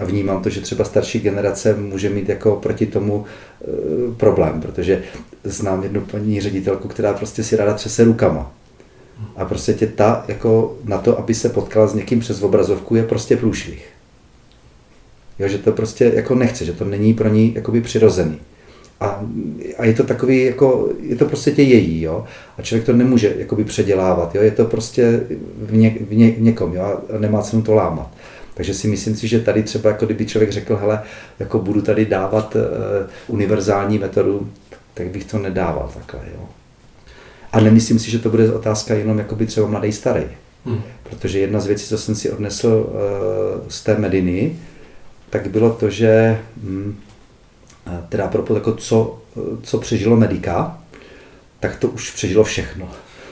a 0.00 0.04
vnímám 0.04 0.42
to, 0.42 0.50
že 0.50 0.60
třeba 0.60 0.84
starší 0.84 1.20
generace 1.20 1.74
může 1.74 2.08
mít 2.08 2.28
jako 2.28 2.56
proti 2.56 2.86
tomu 2.86 3.24
e, 3.24 4.14
problém, 4.14 4.60
protože 4.60 5.02
znám 5.44 5.82
jednu 5.82 6.00
paní 6.00 6.40
ředitelku, 6.40 6.88
která 6.88 7.12
prostě 7.12 7.44
si 7.44 7.56
ráda 7.56 7.74
třese 7.74 8.04
rukama. 8.04 8.52
A 9.36 9.44
prostě 9.44 9.74
tě 9.74 9.86
ta, 9.86 10.24
jako 10.28 10.76
na 10.84 10.98
to, 10.98 11.18
aby 11.18 11.34
se 11.34 11.48
potkala 11.48 11.86
s 11.86 11.94
někým 11.94 12.20
přes 12.20 12.42
obrazovku, 12.42 12.96
je 12.96 13.02
prostě 13.02 13.36
průšvih. 13.36 13.88
Jo, 15.38 15.48
že 15.48 15.58
to 15.58 15.72
prostě 15.72 16.12
jako 16.14 16.34
nechce, 16.34 16.64
že 16.64 16.72
to 16.72 16.84
není 16.84 17.14
pro 17.14 17.28
ní 17.28 17.54
jakoby 17.54 17.80
přirozený. 17.80 18.38
A, 19.00 19.24
a 19.78 19.84
je 19.84 19.94
to 19.94 20.04
takový, 20.04 20.44
jako, 20.44 20.88
je 21.00 21.16
to 21.16 21.26
prostě 21.26 21.50
tě 21.50 21.62
její, 21.62 22.02
jo. 22.02 22.24
A 22.58 22.62
člověk 22.62 22.86
to 22.86 22.92
nemůže 22.92 23.34
jakoby 23.38 23.64
předělávat, 23.64 24.34
jo. 24.34 24.42
Je 24.42 24.50
to 24.50 24.64
prostě 24.64 25.20
v, 25.56 25.72
ně, 25.72 25.96
v, 26.00 26.14
ně, 26.14 26.30
v 26.30 26.40
někom, 26.40 26.74
jo. 26.74 26.82
A 26.82 27.18
nemá 27.18 27.42
cenu 27.42 27.62
to 27.62 27.74
lámat. 27.74 28.10
Takže 28.54 28.74
si 28.74 28.88
myslím 28.88 29.16
si, 29.16 29.28
že 29.28 29.40
tady 29.40 29.62
třeba, 29.62 29.90
jako 29.90 30.06
kdyby 30.06 30.26
člověk 30.26 30.52
řekl, 30.52 30.76
hele, 30.76 31.02
jako 31.38 31.58
budu 31.58 31.82
tady 31.82 32.06
dávat 32.06 32.56
uh, 32.56 32.62
univerzální 33.26 33.98
metodu, 33.98 34.50
tak 34.94 35.06
bych 35.06 35.24
to 35.24 35.38
nedával 35.38 35.90
takhle, 35.94 36.20
jo. 36.34 36.48
A 37.52 37.60
nemyslím 37.60 37.98
si, 37.98 38.10
že 38.10 38.18
to 38.18 38.30
bude 38.30 38.52
otázka 38.52 38.94
jenom 38.94 39.18
jakoby 39.18 39.46
třeba 39.46 39.66
mladý 39.66 39.92
starý. 39.92 40.24
Hmm. 40.64 40.82
Protože 41.02 41.38
jedna 41.38 41.60
z 41.60 41.66
věcí, 41.66 41.88
co 41.88 41.98
jsem 41.98 42.14
si 42.14 42.30
odnesl 42.30 42.68
uh, 42.68 43.68
z 43.68 43.82
té 43.82 43.98
Mediny, 43.98 44.56
tak 45.30 45.48
bylo 45.48 45.70
to, 45.72 45.90
že 45.90 46.38
hm, 46.56 46.96
teda 48.08 48.28
propos, 48.28 48.54
jako 48.54 48.72
co, 48.72 49.18
co 49.62 49.78
přežilo 49.78 50.16
Medika, 50.16 50.82
tak 51.60 51.76
to 51.76 51.88
už 51.88 52.10
přežilo 52.10 52.44
všechno. 52.44 52.88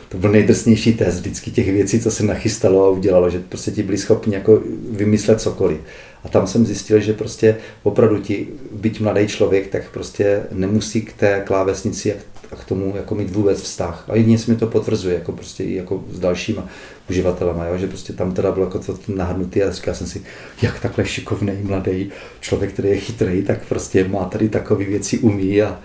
To 0.09 0.19
byl 0.19 0.31
nejdrsnější 0.33 0.95
test 0.95 1.21
vždycky 1.21 1.51
těch 1.51 1.73
věcí, 1.73 2.01
co 2.01 2.11
se 2.11 2.23
nachystalo 2.23 2.87
a 2.87 2.91
udělalo, 2.91 3.31
že 3.31 3.39
prostě 3.39 3.71
ti 3.71 3.83
byli 3.83 3.99
schopni 3.99 4.35
jako 4.35 4.63
vymyslet 4.91 5.41
cokoliv. 5.41 5.79
A 6.25 6.29
tam 6.29 6.47
jsem 6.47 6.67
zjistil, 6.67 7.01
že 7.01 7.13
prostě 7.13 7.57
opravdu 7.83 8.19
ti, 8.19 8.49
byť 8.73 9.01
mladý 9.01 9.27
člověk, 9.27 9.67
tak 9.67 9.91
prostě 9.91 10.43
nemusí 10.53 11.03
k 11.03 11.13
té 11.13 11.43
klávesnici 11.47 12.15
a 12.53 12.57
k 12.57 12.65
tomu 12.65 12.93
jako 12.97 13.15
mít 13.15 13.31
vůbec 13.31 13.63
vztah. 13.63 14.05
A 14.09 14.17
jedině 14.17 14.39
se 14.39 14.51
mi 14.51 14.57
to 14.57 14.67
potvrzuje, 14.67 15.15
jako 15.15 15.33
prostě 15.33 15.65
i 15.65 15.75
jako 15.75 16.05
s 16.11 16.19
dalšíma 16.19 16.65
uživatelema, 17.11 17.67
jo? 17.67 17.79
že 17.79 17.87
prostě 17.87 18.13
tam 18.13 18.33
teda 18.33 18.53
bylo 18.53 18.67
jako 18.67 18.79
to 18.79 18.99
nahrnutý 19.09 19.63
a 19.63 19.71
říkal 19.71 19.95
jsem 19.95 20.07
si, 20.07 20.23
jak 20.63 20.81
takhle 20.81 21.07
šikovný 21.07 21.53
mladý 21.63 22.11
člověk, 22.41 22.73
který 22.73 22.89
je 22.89 22.97
chytrý, 22.97 23.43
tak 23.43 23.59
prostě 23.69 24.09
má 24.09 24.25
tady 24.25 24.49
takové 24.49 24.85
věci 24.85 25.19
umí 25.19 25.63
a 25.63 25.79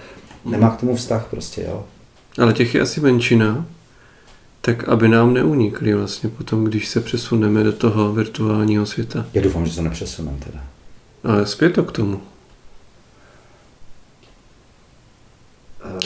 nemá 0.45 0.69
k 0.69 0.79
tomu 0.79 0.95
vztah 0.95 1.27
prostě, 1.29 1.61
jo. 1.61 1.85
Ale 2.37 2.53
těch 2.53 2.75
je 2.75 2.81
asi 2.81 3.01
menšina, 3.01 3.65
tak 4.61 4.89
aby 4.89 5.07
nám 5.07 5.33
neunikli 5.33 5.93
vlastně 5.93 6.29
potom, 6.29 6.63
když 6.63 6.87
se 6.87 7.01
přesuneme 7.01 7.63
do 7.63 7.71
toho 7.71 8.13
virtuálního 8.13 8.85
světa. 8.85 9.25
Já 9.33 9.41
doufám, 9.41 9.65
že 9.65 9.73
se 9.73 9.81
nepřesuneme 9.81 10.37
teda. 10.45 10.63
Ale 11.23 11.45
zpět 11.45 11.69
to 11.69 11.83
k 11.83 11.91
tomu. 11.91 12.21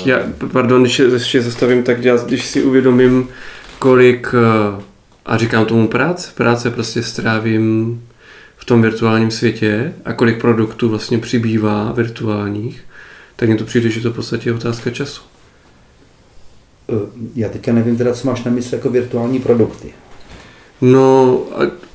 Já, 0.05 0.19
pardon, 0.51 0.81
když 0.83 0.99
ještě 0.99 1.41
zastavím, 1.41 1.83
tak 1.83 2.03
já, 2.03 2.17
když 2.17 2.45
si 2.45 2.63
uvědomím, 2.63 3.27
kolik, 3.79 4.27
eh, 4.33 4.83
a 5.25 5.37
říkám 5.37 5.65
tomu 5.65 5.87
práce, 5.87 6.31
práce 6.35 6.71
prostě 6.71 7.03
strávím 7.03 8.01
v 8.57 8.65
tom 8.65 8.81
virtuálním 8.81 9.31
světě 9.31 9.93
a 10.05 10.13
kolik 10.13 10.41
produktů 10.41 10.89
vlastně 10.89 11.17
přibývá 11.17 11.91
virtuálních, 11.91 12.81
tak 13.35 13.49
mně 13.49 13.57
to 13.57 13.65
přijde, 13.65 13.89
že 13.89 14.01
to 14.01 14.11
v 14.11 14.15
podstatě 14.15 14.49
je 14.49 14.53
otázka 14.53 14.89
času. 14.89 15.21
Eh, 16.89 17.09
já 17.35 17.49
teďka 17.49 17.73
nevím 17.73 17.97
teda, 17.97 18.13
co 18.13 18.27
máš 18.27 18.43
na 18.43 18.51
mysli 18.51 18.77
jako 18.77 18.89
virtuální 18.89 19.39
produkty. 19.39 19.93
No, 20.81 21.39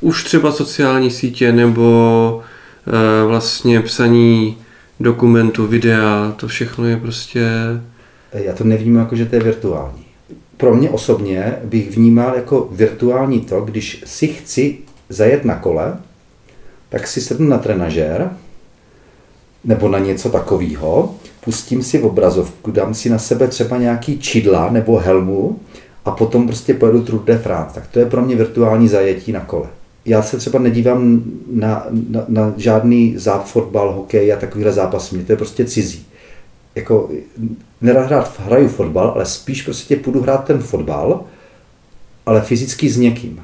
už 0.00 0.24
třeba 0.24 0.52
sociální 0.52 1.10
sítě 1.10 1.52
nebo 1.52 2.42
e, 2.86 3.26
vlastně 3.26 3.80
psaní 3.80 4.58
dokumentu, 5.00 5.66
videa, 5.66 6.32
to 6.36 6.48
všechno 6.48 6.84
je 6.84 6.96
prostě... 6.96 7.50
Já 8.34 8.52
to 8.52 8.64
nevnímám 8.64 9.02
jako, 9.02 9.16
že 9.16 9.26
to 9.26 9.36
je 9.36 9.42
virtuální. 9.42 10.04
Pro 10.56 10.74
mě 10.74 10.90
osobně 10.90 11.56
bych 11.64 11.96
vnímal 11.96 12.36
jako 12.36 12.68
virtuální 12.72 13.40
to, 13.40 13.60
když 13.60 14.02
si 14.06 14.28
chci 14.28 14.78
zajet 15.08 15.44
na 15.44 15.54
kole, 15.54 15.96
tak 16.88 17.06
si 17.06 17.20
sednu 17.20 17.48
na 17.48 17.58
trenažér 17.58 18.30
nebo 19.64 19.88
na 19.88 19.98
něco 19.98 20.30
takového, 20.30 21.14
pustím 21.44 21.82
si 21.82 21.98
v 21.98 22.06
obrazovku, 22.06 22.70
dám 22.70 22.94
si 22.94 23.10
na 23.10 23.18
sebe 23.18 23.48
třeba 23.48 23.78
nějaký 23.78 24.18
čidla 24.18 24.70
nebo 24.70 24.96
helmu 24.96 25.60
a 26.04 26.10
potom 26.10 26.46
prostě 26.46 26.74
pojedu 26.74 27.02
Tour 27.02 27.24
de 27.24 27.38
France. 27.38 27.74
Tak 27.74 27.86
to 27.86 27.98
je 27.98 28.06
pro 28.06 28.22
mě 28.22 28.36
virtuální 28.36 28.88
zajetí 28.88 29.32
na 29.32 29.40
kole 29.40 29.68
já 30.04 30.22
se 30.22 30.38
třeba 30.38 30.58
nedívám 30.58 31.22
na, 31.52 31.86
na, 32.08 32.24
na 32.28 32.54
žádný 32.56 33.14
záp, 33.18 33.44
fotbal, 33.44 33.92
hokej 33.92 34.32
a 34.32 34.36
takovýhle 34.36 34.72
zápas. 34.72 35.10
Mě 35.10 35.24
to 35.24 35.32
je 35.32 35.36
prostě 35.36 35.64
cizí. 35.64 36.06
Jako, 36.74 37.10
nerad 37.80 38.06
hrát, 38.06 38.40
hraju 38.40 38.68
fotbal, 38.68 39.12
ale 39.14 39.26
spíš 39.26 39.62
prostě 39.62 39.96
půjdu 39.96 40.22
hrát 40.22 40.44
ten 40.44 40.58
fotbal, 40.58 41.24
ale 42.26 42.40
fyzicky 42.40 42.88
s 42.88 42.96
někým, 42.96 43.40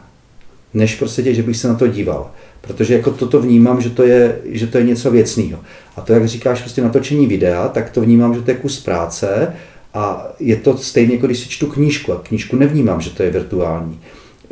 než 0.75 0.95
prostě, 0.95 1.35
že 1.35 1.43
bych 1.43 1.57
se 1.57 1.69
na 1.69 1.75
to 1.75 1.87
díval. 1.87 2.31
Protože 2.61 2.95
jako 2.95 3.11
toto 3.11 3.41
vnímám, 3.41 3.81
že 3.81 3.91
to 3.91 4.03
je, 4.03 4.39
že 4.45 4.67
to 4.67 4.79
je 4.79 4.85
něco 4.85 5.11
věcného. 5.11 5.59
A 5.97 6.01
to, 6.01 6.13
jak 6.13 6.29
říkáš, 6.29 6.61
prostě 6.61 6.83
natočení 6.83 7.27
videa, 7.27 7.69
tak 7.69 7.91
to 7.91 8.01
vnímám, 8.01 8.35
že 8.35 8.43
to 8.43 8.51
je 8.51 8.57
kus 8.57 8.81
práce 8.81 9.55
a 9.95 10.27
je 10.41 10.57
to 10.57 10.79
stejně, 10.79 11.15
jako 11.15 11.27
když 11.27 11.39
si 11.39 11.49
čtu 11.49 11.67
knížku. 11.67 12.13
A 12.13 12.23
knížku 12.23 12.57
nevnímám, 12.57 13.01
že 13.01 13.11
to 13.11 13.23
je 13.23 13.31
virtuální 13.31 14.01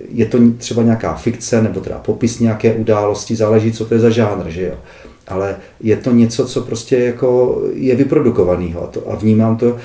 je 0.09 0.27
to 0.27 0.39
třeba 0.59 0.83
nějaká 0.83 1.15
fikce 1.15 1.63
nebo 1.63 1.81
teda 1.81 1.99
popis 1.99 2.39
nějaké 2.39 2.75
události, 2.75 3.37
záleží, 3.37 3.73
co 3.73 3.85
to 3.87 3.95
je 3.95 4.01
za 4.01 4.11
žánr, 4.11 4.49
že 4.49 4.63
jo. 4.67 4.75
Ale 5.29 5.57
je 5.81 5.97
to 5.97 6.13
něco, 6.13 6.47
co 6.47 6.61
prostě 6.61 6.99
jako 6.99 7.63
je 7.73 7.97
vyprodukovaného 7.97 8.85
a, 8.85 8.87
to, 8.87 9.11
a 9.11 9.17
vnímám 9.17 9.57
to 9.57 9.77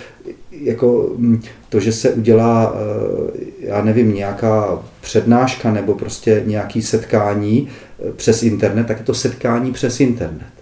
jako 0.51 1.09
hm, 1.17 1.41
to, 1.69 1.79
že 1.79 1.91
se 1.91 2.13
udělá, 2.13 2.75
eh, 2.75 3.41
já 3.59 3.81
nevím, 3.81 4.15
nějaká 4.15 4.79
přednáška 5.01 5.71
nebo 5.71 5.93
prostě 5.93 6.43
nějaký 6.45 6.81
setkání 6.81 7.67
eh, 7.99 8.11
přes 8.11 8.43
internet, 8.43 8.87
tak 8.87 8.99
je 8.99 9.05
to 9.05 9.13
setkání 9.13 9.73
přes 9.73 9.99
internet. 9.99 10.53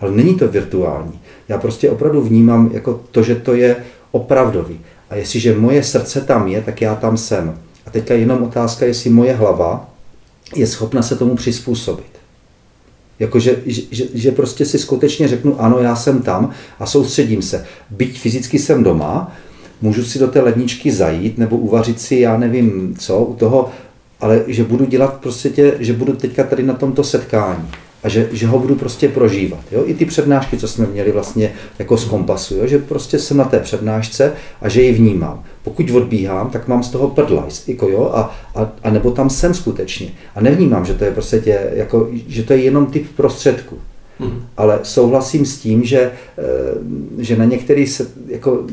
Ale 0.00 0.12
není 0.12 0.34
to 0.34 0.48
virtuální. 0.48 1.20
Já 1.48 1.58
prostě 1.58 1.90
opravdu 1.90 2.22
vnímám 2.22 2.70
jako 2.72 3.00
to, 3.10 3.22
že 3.22 3.34
to 3.34 3.54
je 3.54 3.76
opravdový. 4.10 4.80
A 5.10 5.16
jestliže 5.16 5.56
moje 5.56 5.82
srdce 5.82 6.20
tam 6.20 6.48
je, 6.48 6.62
tak 6.62 6.82
já 6.82 6.94
tam 6.94 7.16
jsem. 7.16 7.58
A 7.86 7.90
teďka 7.90 8.14
jenom 8.14 8.42
otázka, 8.42 8.86
jestli 8.86 9.10
moje 9.10 9.34
hlava 9.34 9.90
je 10.54 10.66
schopna 10.66 11.02
se 11.02 11.16
tomu 11.16 11.36
přizpůsobit. 11.36 12.15
Jakože, 13.18 13.56
že, 13.66 14.04
že 14.14 14.32
prostě 14.32 14.64
si 14.64 14.78
skutečně 14.78 15.28
řeknu, 15.28 15.60
ano, 15.60 15.78
já 15.78 15.96
jsem 15.96 16.22
tam 16.22 16.50
a 16.78 16.86
soustředím 16.86 17.42
se. 17.42 17.64
Byť 17.90 18.20
fyzicky 18.20 18.58
jsem 18.58 18.84
doma, 18.84 19.32
můžu 19.82 20.04
si 20.04 20.18
do 20.18 20.28
té 20.28 20.40
ledničky 20.40 20.92
zajít 20.92 21.38
nebo 21.38 21.56
uvařit 21.56 22.00
si, 22.00 22.16
já 22.16 22.36
nevím 22.36 22.96
co, 22.98 23.18
u 23.18 23.34
toho, 23.34 23.70
ale 24.20 24.44
že 24.46 24.64
budu 24.64 24.84
dělat 24.84 25.14
prostě, 25.14 25.50
tě, 25.50 25.76
že 25.78 25.92
budu 25.92 26.12
teďka 26.12 26.44
tady 26.44 26.62
na 26.62 26.74
tomto 26.74 27.04
setkání 27.04 27.68
a 28.06 28.08
že, 28.08 28.28
že 28.32 28.46
ho 28.46 28.58
budu 28.58 28.74
prostě 28.74 29.08
prožívat. 29.08 29.60
Jo? 29.72 29.82
I 29.86 29.94
ty 29.94 30.04
přednášky, 30.04 30.56
co 30.56 30.68
jsme 30.68 30.86
měli 30.86 31.12
vlastně 31.12 31.52
jako 31.78 31.96
z 31.96 32.04
kompasu, 32.04 32.56
jo? 32.56 32.66
že 32.66 32.78
prostě 32.78 33.18
jsem 33.18 33.36
na 33.36 33.44
té 33.44 33.58
přednášce 33.58 34.32
a 34.60 34.68
že 34.68 34.82
ji 34.82 34.92
vnímám. 34.92 35.44
Pokud 35.62 35.90
odbíhám, 35.90 36.50
tak 36.50 36.68
mám 36.68 36.82
z 36.82 36.90
toho 36.90 37.08
prdlajs, 37.08 37.68
jako 37.68 37.88
jo, 37.88 38.10
a, 38.14 38.34
a, 38.54 38.72
a, 38.82 38.90
nebo 38.90 39.10
tam 39.10 39.30
jsem 39.30 39.54
skutečně. 39.54 40.08
A 40.34 40.40
nevnímám, 40.40 40.84
že 40.84 40.94
to 40.94 41.04
je 41.04 41.10
prostě 41.10 41.40
tě, 41.40 41.70
jako, 41.72 42.08
že 42.28 42.42
to 42.42 42.52
je 42.52 42.58
jenom 42.58 42.86
typ 42.86 43.06
prostředku. 43.16 43.78
Hmm. 44.18 44.46
Ale 44.56 44.80
souhlasím 44.82 45.46
s 45.46 45.58
tím, 45.58 45.84
že, 45.84 46.00
eh, 46.00 46.42
že 47.18 47.36
na 47.36 47.44
některý, 47.44 47.86
se, 47.86 48.06
jako, 48.26 48.66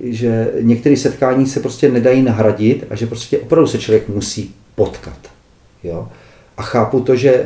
že 0.00 0.50
některé 0.60 0.96
setkání 0.96 1.46
se 1.46 1.60
prostě 1.60 1.90
nedají 1.90 2.22
nahradit 2.22 2.84
a 2.90 2.96
že 2.96 3.06
prostě 3.06 3.38
opravdu 3.38 3.66
se 3.66 3.78
člověk 3.78 4.08
musí 4.08 4.54
potkat. 4.74 5.18
Jo? 5.84 6.08
A 6.56 6.62
chápu 6.62 7.00
to, 7.00 7.16
že 7.16 7.44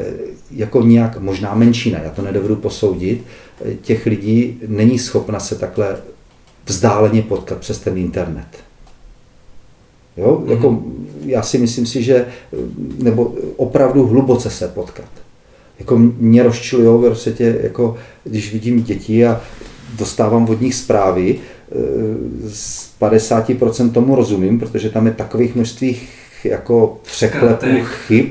jako 0.50 0.83
nějak, 0.83 1.20
možná 1.20 1.54
menšina, 1.54 1.98
já 1.98 2.11
to 2.11 2.22
nedovedu 2.22 2.57
posoudit, 2.57 3.24
těch 3.83 4.07
lidí 4.07 4.61
není 4.66 4.98
schopna 4.98 5.40
se 5.40 5.54
takhle 5.54 5.96
vzdáleně 6.66 7.22
potkat 7.22 7.59
přes 7.59 7.78
ten 7.78 7.98
internet. 7.98 8.46
Jo? 10.16 10.42
Mm-hmm. 10.44 10.50
Jako, 10.50 10.83
já 11.24 11.42
si 11.42 11.59
myslím 11.59 11.87
si, 11.87 12.02
že 12.02 12.26
nebo 12.98 13.35
opravdu 13.57 14.07
hluboce 14.07 14.50
se 14.50 14.68
potkat. 14.68 15.09
Jako 15.78 15.98
mě 15.98 16.42
rozčilují 16.42 17.11
v 17.11 17.18
světě, 17.18 17.59
jako 17.62 17.96
když 18.24 18.52
vidím 18.52 18.83
děti 18.83 19.26
a 19.26 19.40
dostávám 19.98 20.48
od 20.48 20.61
nich 20.61 20.74
zprávy, 20.74 21.38
eh, 21.38 21.74
z 22.48 22.90
50% 22.98 23.92
tomu 23.92 24.14
rozumím, 24.14 24.59
protože 24.59 24.90
tam 24.90 25.07
je 25.07 25.12
takových 25.12 25.54
množství 25.54 25.96
jako 26.44 27.00
překlepů, 27.02 27.66
chyb, 27.85 28.26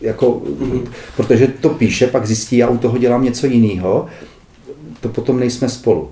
jako, 0.00 0.32
mm-hmm. 0.32 0.88
protože 1.16 1.46
to 1.46 1.68
píše, 1.68 2.06
pak 2.06 2.26
zjistí, 2.26 2.56
já 2.56 2.68
u 2.68 2.78
toho 2.78 2.98
dělám 2.98 3.24
něco 3.24 3.46
jiného, 3.46 4.06
to 5.00 5.08
potom 5.08 5.40
nejsme 5.40 5.68
spolu. 5.68 6.10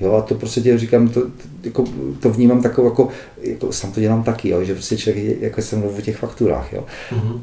Jo, 0.00 0.12
a 0.12 0.20
to 0.20 0.34
prostě 0.34 0.60
tě 0.60 0.78
říkám, 0.78 1.08
to, 1.08 1.22
jako, 1.62 1.84
to 2.20 2.30
vnímám 2.30 2.62
takovou, 2.62 2.88
jako, 2.88 3.08
jako, 3.42 3.72
sám 3.72 3.92
to 3.92 4.00
dělám 4.00 4.22
taky, 4.22 4.48
jo, 4.48 4.64
že 4.64 4.74
prostě 4.74 4.96
člověk, 4.96 5.42
jako 5.42 5.62
jsem 5.62 5.82
v 5.82 6.02
těch 6.02 6.16
fakturách, 6.16 6.72
jo, 6.72 6.84
mm-hmm. 7.12 7.40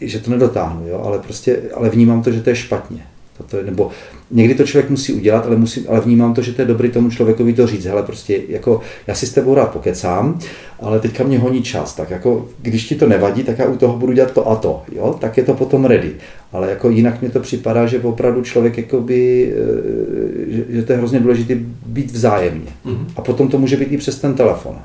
Že 0.00 0.20
to 0.20 0.30
nedotáhnu, 0.30 0.88
jo, 0.88 1.02
ale 1.04 1.18
prostě, 1.18 1.62
ale 1.74 1.90
vnímám 1.90 2.22
to, 2.22 2.32
že 2.32 2.42
to 2.42 2.50
je 2.50 2.56
špatně. 2.56 3.06
To 3.44 3.56
je, 3.56 3.64
nebo 3.64 3.90
někdy 4.30 4.54
to 4.54 4.64
člověk 4.64 4.90
musí 4.90 5.12
udělat, 5.12 5.46
ale, 5.46 5.56
musí, 5.56 5.88
ale 5.88 6.00
vnímám 6.00 6.34
to, 6.34 6.42
že 6.42 6.52
to 6.52 6.62
je 6.62 6.68
dobrý 6.68 6.90
tomu 6.90 7.10
člověkovi 7.10 7.52
to 7.52 7.66
říct. 7.66 7.84
Hele, 7.84 8.02
prostě 8.02 8.40
jako, 8.48 8.80
já 9.06 9.14
si 9.14 9.26
s 9.26 9.32
tebou 9.32 9.54
rád 9.54 9.72
pokecám, 9.72 10.38
ale 10.80 11.00
teďka 11.00 11.24
mě 11.24 11.38
honí 11.38 11.62
čas, 11.62 11.94
tak 11.94 12.10
jako, 12.10 12.48
když 12.62 12.88
ti 12.88 12.94
to 12.94 13.06
nevadí, 13.06 13.42
tak 13.42 13.58
já 13.58 13.66
u 13.66 13.76
toho 13.76 13.96
budu 13.96 14.12
dělat 14.12 14.30
to 14.30 14.48
a 14.48 14.56
to, 14.56 14.82
jo? 14.92 15.16
tak 15.20 15.36
je 15.36 15.42
to 15.42 15.54
potom 15.54 15.84
ready. 15.84 16.12
Ale 16.52 16.70
jako 16.70 16.90
jinak 16.90 17.22
mi 17.22 17.28
to 17.28 17.40
připadá, 17.40 17.86
že 17.86 18.00
opravdu 18.00 18.42
člověk 18.42 18.78
jakoby, 18.78 19.52
eh, 19.52 20.52
že, 20.52 20.64
že 20.68 20.82
to 20.82 20.92
je 20.92 20.98
hrozně 20.98 21.20
důležité 21.20 21.54
být 21.86 22.10
vzájemně. 22.10 22.70
Mm-hmm. 22.86 23.06
A 23.16 23.22
potom 23.22 23.48
to 23.48 23.58
může 23.58 23.76
být 23.76 23.92
i 23.92 23.98
přes 23.98 24.18
ten 24.18 24.34
telefon. 24.34 24.76